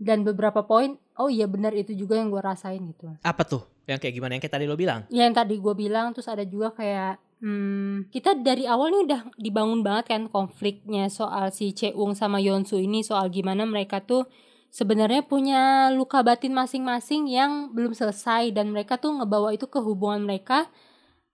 [0.00, 3.60] dan beberapa poin oh iya benar itu juga yang gue rasain gitu Apa tuh?
[3.84, 5.04] Yang kayak gimana yang kayak tadi lo bilang?
[5.12, 9.20] ya yang tadi gue bilang terus ada juga kayak hmm, kita dari awal nih udah
[9.36, 14.24] dibangun banget kan konfliknya soal si Cheung sama Yeonsu ini soal gimana mereka tuh
[14.70, 20.22] sebenarnya punya luka batin masing-masing yang belum selesai dan mereka tuh ngebawa itu ke hubungan
[20.22, 20.70] mereka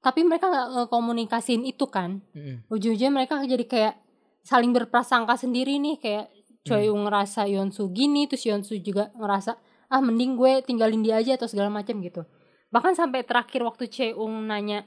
[0.00, 2.64] tapi mereka nggak ngekomunikasiin itu kan Mm-mm.
[2.68, 3.94] ujung-ujungnya mereka jadi kayak
[4.40, 6.26] saling berprasangka sendiri nih kayak
[6.66, 9.54] Choyung ngerasa Yeonsu gini terus Yeonsu juga ngerasa
[9.86, 12.26] ah mending gue tinggalin dia aja atau segala macam gitu
[12.68, 14.82] bahkan sampai terakhir waktu Cheung nanya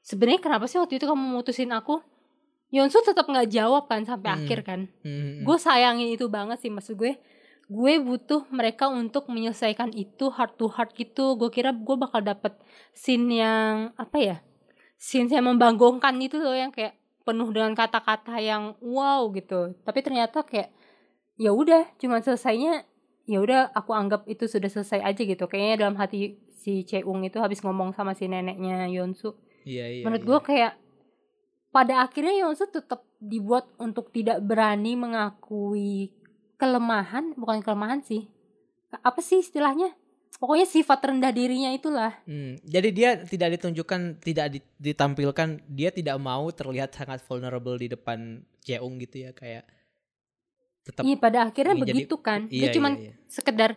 [0.00, 2.02] sebenarnya kenapa sih waktu itu kamu mutusin aku
[2.70, 4.38] Yeonsu tetap nggak jawab kan sampai Hmm.
[4.42, 5.42] akhir kan Mm-mm.
[5.42, 7.14] gue sayangin itu banget sih maksud gue
[7.70, 12.58] gue butuh mereka untuk menyelesaikan itu heart to heart gitu gue kira gue bakal dapet
[12.90, 14.36] scene yang apa ya
[14.98, 20.42] scene yang membanggongkan itu loh yang kayak penuh dengan kata-kata yang wow gitu tapi ternyata
[20.42, 20.74] kayak
[21.38, 22.82] ya udah cuma selesainya
[23.30, 27.38] ya udah aku anggap itu sudah selesai aja gitu kayaknya dalam hati si Cheung itu
[27.38, 29.30] habis ngomong sama si neneknya Yeonsu
[29.62, 30.02] Iya iya.
[30.02, 30.28] menurut iya.
[30.28, 30.72] gue kayak
[31.70, 36.10] pada akhirnya Yeonsu tetap dibuat untuk tidak berani mengakui
[36.60, 38.28] kelemahan bukan kelemahan sih.
[38.92, 39.96] Apa sih istilahnya?
[40.36, 42.16] Pokoknya sifat rendah dirinya itulah.
[42.24, 47.88] Hmm, jadi dia tidak ditunjukkan, tidak di- ditampilkan, dia tidak mau terlihat sangat vulnerable di
[47.88, 49.64] depan Jeong gitu ya kayak
[50.84, 52.48] tetap iya pada akhirnya jadi- begitu kan.
[52.48, 53.14] Iya, dia cuman iya, iya.
[53.28, 53.70] sekedar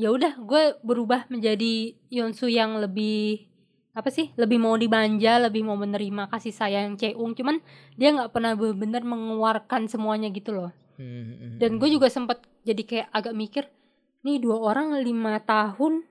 [0.00, 3.48] ya udah gue berubah menjadi Yeonsu yang lebih
[3.90, 7.58] apa sih lebih mau dimanja lebih mau menerima kasih sayang Cheung cuman
[7.98, 10.70] dia nggak pernah benar-benar mengeluarkan semuanya gitu loh
[11.00, 13.64] Hmm, hmm, dan gue juga sempat jadi kayak agak mikir
[14.20, 16.04] nih dua orang lima tahun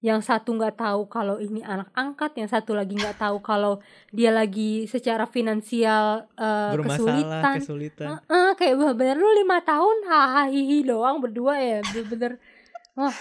[0.00, 4.32] yang satu nggak tahu kalau ini anak angkat yang satu lagi nggak tahu kalau dia
[4.32, 8.06] lagi secara finansial bermasalah, kesulitan kesulitan.
[8.24, 10.48] Eh, kayak bener lu lima tahun hahaha
[10.80, 12.40] doang berdua ya bener-bener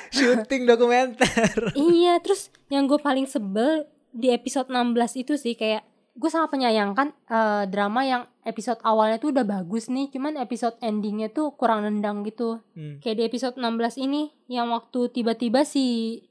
[0.08, 1.76] Syuting dokumenter.
[1.76, 3.84] iya terus yang gue paling sebel
[4.16, 4.96] di episode 16
[5.28, 5.84] itu sih kayak
[6.16, 11.28] gue sangat menyayangkan eh, drama yang episode awalnya tuh udah bagus nih cuman episode endingnya
[11.28, 12.98] tuh kurang nendang gitu Hmm.
[13.00, 13.68] kayak di episode 16
[14.00, 15.84] ini yang waktu tiba-tiba si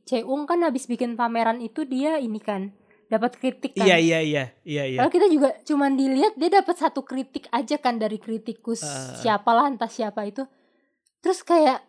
[0.02, 2.72] Cheung kan habis bikin pameran itu dia ini kan
[3.06, 4.98] dapat kritik kan Iya iya iya iya iya.
[4.98, 9.14] Kalau kita juga cuman dilihat dia dapat satu kritik aja kan dari kritikus Ah.
[9.14, 10.48] siapalah entah siapa itu.
[11.20, 11.84] Terus kayak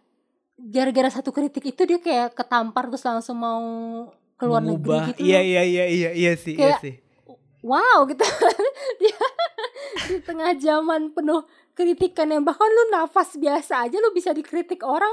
[0.58, 3.64] gara-gara satu kritik itu dia kayak ketampar terus langsung mau
[4.36, 5.08] keluar Mengubah.
[5.08, 5.20] negeri gitu.
[5.24, 6.96] Iya iya iya iya iya sih Kayak- iya sih.
[7.66, 8.22] Wow gitu.
[9.02, 9.18] dia
[10.06, 11.42] di tengah zaman penuh
[11.74, 15.12] kritikan yang bahkan lu nafas biasa aja lu bisa dikritik orang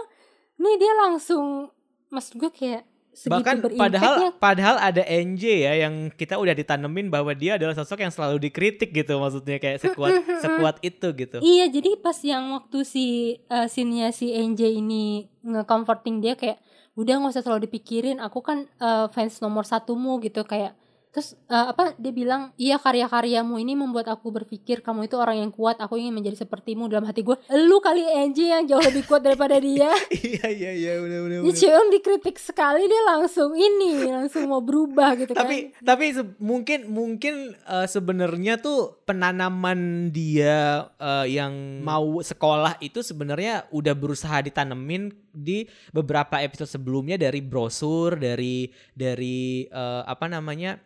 [0.60, 1.72] nih dia langsung
[2.12, 7.60] maksud gue kayak Bahkan padahal padahal ada NJ ya yang kita udah ditanemin bahwa dia
[7.60, 11.36] adalah sosok yang selalu dikritik gitu maksudnya kayak sekuat sekuat itu gitu.
[11.44, 16.56] Iya, jadi pas yang waktu si uh, scene-nya si NJ ini nge-comforting dia kayak
[16.96, 20.72] udah nggak usah terlalu dipikirin, aku kan uh, fans nomor satumu gitu kayak
[21.12, 25.52] terus uh, apa dia bilang iya karya-karyamu ini membuat aku berpikir kamu itu orang yang
[25.52, 29.20] kuat aku ingin menjadi sepertimu dalam hati gue lu kali NJ yang jauh lebih kuat
[29.20, 29.92] daripada dia
[30.32, 31.36] Iya iya iya udah udah.
[31.44, 35.84] Ya Cheon dikritik sekali dia langsung ini langsung mau berubah gitu tapi kan.
[35.84, 41.52] tapi se- mungkin mungkin eh, sebenarnya tuh penanaman dia eh, yang
[41.84, 49.68] mau sekolah itu sebenarnya udah berusaha ditanemin di beberapa episode sebelumnya dari brosur dari dari
[49.68, 50.80] eh, apa namanya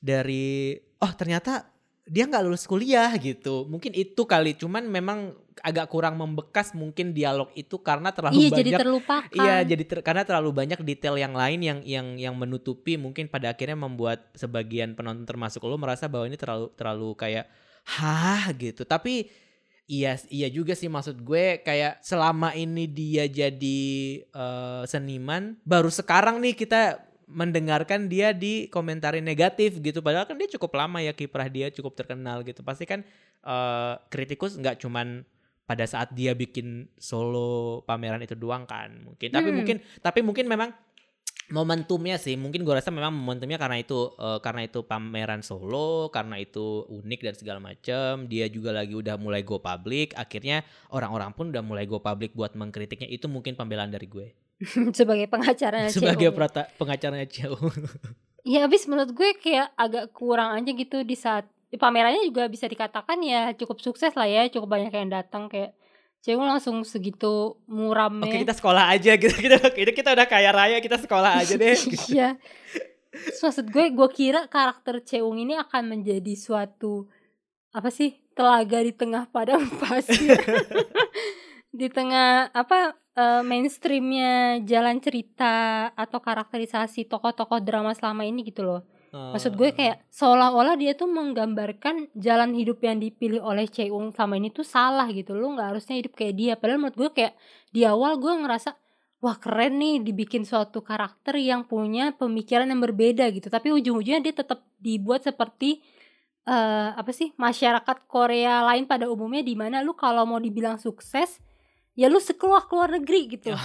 [0.00, 1.68] dari oh ternyata
[2.10, 7.52] dia nggak lulus kuliah gitu mungkin itu kali cuman memang agak kurang membekas mungkin dialog
[7.52, 9.36] itu karena terlalu Iya banyak jadi terlupakan.
[9.36, 13.52] Iya, jadi ter- karena terlalu banyak detail yang lain yang yang yang menutupi mungkin pada
[13.52, 17.44] akhirnya membuat sebagian penonton termasuk lo merasa bahwa ini terlalu terlalu kayak
[17.84, 18.88] hah gitu.
[18.88, 19.28] Tapi
[19.90, 23.82] iya iya juga sih maksud gue kayak selama ini dia jadi
[24.24, 30.02] eh, seniman baru sekarang nih kita mendengarkan dia di komentari negatif gitu.
[30.02, 32.60] Padahal kan dia cukup lama ya kiprah dia cukup terkenal gitu.
[32.66, 33.06] Pasti kan
[33.46, 35.22] eh, kritikus nggak cuman
[35.64, 38.90] pada saat dia bikin solo pameran itu doang kan.
[39.06, 39.56] Mungkin tapi Hmm.
[39.62, 40.70] mungkin tapi mungkin memang
[41.50, 42.34] momentumnya sih.
[42.34, 47.20] Mungkin gue rasa memang momentumnya karena itu eh, karena itu pameran solo karena itu unik
[47.22, 50.18] dan segala macam dia juga lagi udah mulai go public.
[50.18, 53.06] Akhirnya orang-orang pun udah mulai go public buat mengkritiknya.
[53.06, 54.49] Itu mungkin pembelaan dari gue
[54.98, 57.56] sebagai pengacara sebagai perata- pengacaranya Cio
[58.40, 61.44] Ya habis menurut gue kayak agak kurang aja gitu di saat
[61.76, 65.76] pamerannya juga bisa dikatakan ya cukup sukses lah ya cukup banyak yang datang kayak
[66.24, 68.28] cewek langsung segitu muramnya.
[68.28, 69.32] Oke kita sekolah aja gitu.
[69.44, 71.76] Kita kita, kita udah kaya raya kita sekolah aja deh.
[72.12, 72.36] Iya.
[73.10, 77.12] Terus maksud gue gue kira karakter Ceung ini akan menjadi suatu
[77.76, 80.36] apa sih telaga di tengah padang pasir.
[81.70, 85.52] Di tengah apa eh, mainstreamnya jalan cerita
[85.92, 92.14] atau karakterisasi tokoh-tokoh drama selama ini gitu loh Maksud gue kayak seolah-olah dia tuh menggambarkan
[92.14, 95.34] jalan hidup yang dipilih oleh Cheung sama ini tuh salah gitu.
[95.34, 96.52] Lu nggak harusnya hidup kayak dia.
[96.54, 97.34] Padahal menurut gue kayak
[97.74, 98.70] di awal gue ngerasa
[99.18, 103.50] wah keren nih dibikin suatu karakter yang punya pemikiran yang berbeda gitu.
[103.50, 105.82] Tapi ujung-ujungnya dia tetap dibuat seperti
[106.46, 111.36] eh apa sih masyarakat Korea lain pada umumnya di mana lu kalau mau dibilang sukses
[112.00, 113.52] ya lu sekeluar keluar negeri gitu.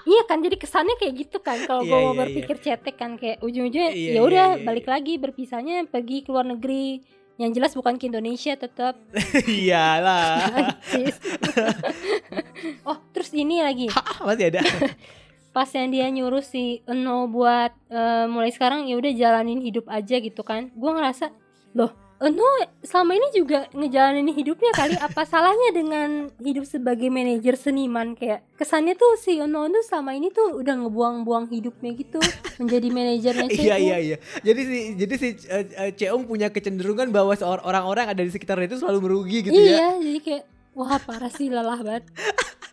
[0.00, 1.60] Iya kan jadi kesannya kayak gitu kan.
[1.68, 4.56] Kalau Iya, gue mau iya, berpikir cetek kan kayak ujung-ujungnya Iya, ya iya, udah iya,
[4.56, 4.64] iya.
[4.64, 7.04] balik lagi berpisahnya pergi ke luar negeri.
[7.36, 8.96] Yang jelas bukan ke Indonesia tetap
[9.60, 10.48] iyalah
[12.88, 13.92] oh terus ini lagi.
[13.92, 14.64] Ah, masih ada?
[15.52, 20.16] Pas yang dia nyuruh si Eno buat eh, mulai sekarang ya udah jalanin hidup aja
[20.16, 20.72] gitu kan.
[20.72, 21.28] Gue ngerasa
[21.76, 22.44] loh Eno
[22.84, 24.92] selama ini juga ngejalanin hidupnya kali.
[25.08, 28.12] Apa salahnya dengan hidup sebagai manajer seniman?
[28.12, 32.20] Kayak kesannya tuh si Eno tuh selama ini tuh udah ngebuang-buang hidupnya gitu
[32.60, 33.80] menjadi manajernya iya Chaehoon.
[33.80, 34.16] iya iya.
[34.44, 38.98] Jadi si jadi si uh, uh, punya kecenderungan bahwa orang-orang ada di sekitarnya itu selalu
[39.00, 39.80] merugi gitu ya.
[39.80, 40.44] Iya jadi kayak
[40.76, 42.04] wah parah sih lelah banget.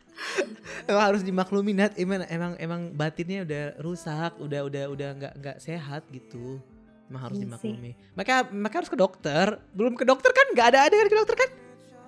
[0.92, 1.96] Emang harus dimaklumi Nat.
[1.96, 6.60] Emang emang emang batinnya udah rusak udah udah udah nggak nggak sehat gitu
[7.08, 7.92] emang harus Iya dimaklumi.
[8.16, 9.46] Mereka mereka harus ke dokter.
[9.72, 10.48] Belum ke dokter kan?
[10.54, 11.50] Nggak ada ada kan ke dokter kan?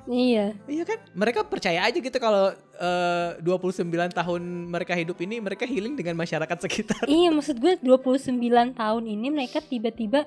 [0.09, 0.45] Iya.
[0.65, 0.99] Iya kan?
[1.13, 4.41] Mereka percaya aja gitu kalau eh, 29 tahun
[4.71, 7.03] mereka hidup ini mereka healing dengan masyarakat sekitar.
[7.05, 8.35] Iya maksud gue 29
[8.75, 10.25] tahun ini mereka tiba-tiba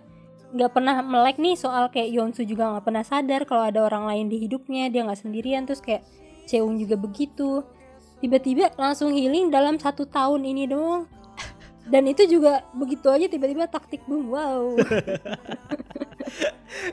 [0.52, 4.28] nggak pernah melek nih soal kayak Yonsu juga nggak pernah sadar kalau ada orang lain
[4.28, 6.04] di hidupnya dia nggak sendirian terus kayak
[6.46, 7.66] Cheung juga begitu.
[8.22, 11.10] Tiba-tiba langsung healing dalam satu tahun ini doang
[11.88, 14.76] dan itu juga begitu aja tiba-tiba taktik boom wow.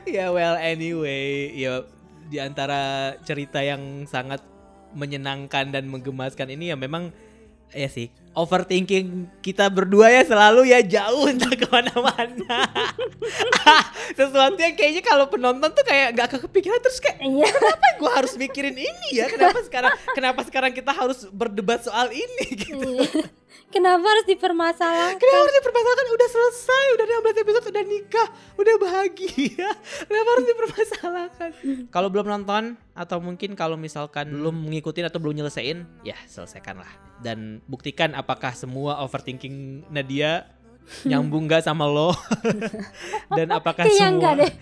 [0.04, 1.82] Ya well anyway ya
[2.28, 4.44] di antara cerita yang sangat
[4.94, 7.14] menyenangkan dan menggemaskan ini ya memang
[7.70, 12.66] ya sih overthinking kita berdua ya selalu ya jauh entah ke mana-mana.
[14.18, 17.46] Sesuatu yang kayaknya kalau penonton tuh kayak nggak kepikiran terus kayak iya.
[17.46, 19.26] Kenapa gue harus mikirin ini ya?
[19.30, 22.46] Kenapa sekarang kenapa sekarang kita harus berdebat soal ini?
[22.60, 22.90] Gitu
[23.70, 26.06] kenapa harus dipermasalahkan Kenapa harus dipermasalahkan?
[26.10, 29.68] Udah selesai, udah 16 episode, udah nikah, udah bahagia.
[30.10, 31.50] Kenapa harus dipermasalahkan?
[31.88, 36.90] kalau belum nonton atau mungkin kalau misalkan belum ngikutin atau belum nyelesain, ya selesaikanlah.
[37.22, 40.60] Dan buktikan apakah semua overthinking Nadia
[41.06, 42.10] nyambung nggak sama lo
[43.38, 44.52] dan apakah Kayaknya semua deh.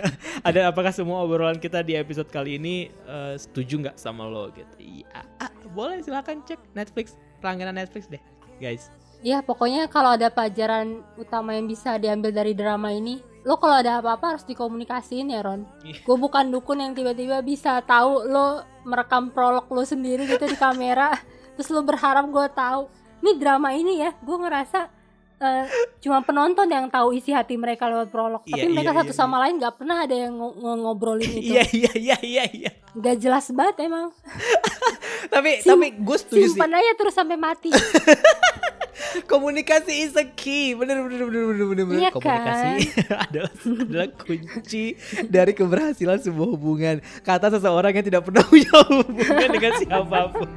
[0.48, 4.76] ada apakah semua obrolan kita di episode kali ini eh, setuju nggak sama lo gitu
[4.78, 8.20] iya ah, boleh silakan cek Netflix langganan Netflix deh
[8.58, 8.90] guys.
[9.18, 14.04] Ya pokoknya kalau ada pelajaran utama yang bisa diambil dari drama ini Lo kalau ada
[14.04, 15.64] apa-apa harus dikomunikasiin ya Ron.
[15.80, 16.04] Iya.
[16.04, 21.16] Gue bukan dukun yang tiba-tiba bisa tahu lo merekam prolog lo sendiri gitu di kamera.
[21.56, 22.92] Terus lo berharap gue tahu.
[23.24, 24.92] Ini drama ini ya gue ngerasa
[25.38, 25.64] eh,
[26.02, 28.42] cuma penonton yang tahu isi hati mereka lewat prolog.
[28.44, 31.54] Iya, Tapi mereka iya, satu iya, sama lain gak pernah ada yang ngo- ngobrolin itu.
[31.54, 32.70] Iya iya iya iya iya.
[32.98, 34.10] Gak jelas banget emang.
[35.32, 36.56] Tapi Sim- tapi gue setuju sih.
[36.56, 37.68] Simpan aja terus sampai mati.
[39.30, 40.72] Komunikasi is a key.
[40.74, 42.00] Bener bener bener bener bener, bener.
[42.00, 42.70] Iya komunikasi
[43.28, 43.52] adalah
[43.84, 44.84] adalah kunci
[45.28, 46.96] dari keberhasilan sebuah hubungan.
[47.22, 50.48] Kata seseorang yang tidak pernah punya hubungan dengan siapa pun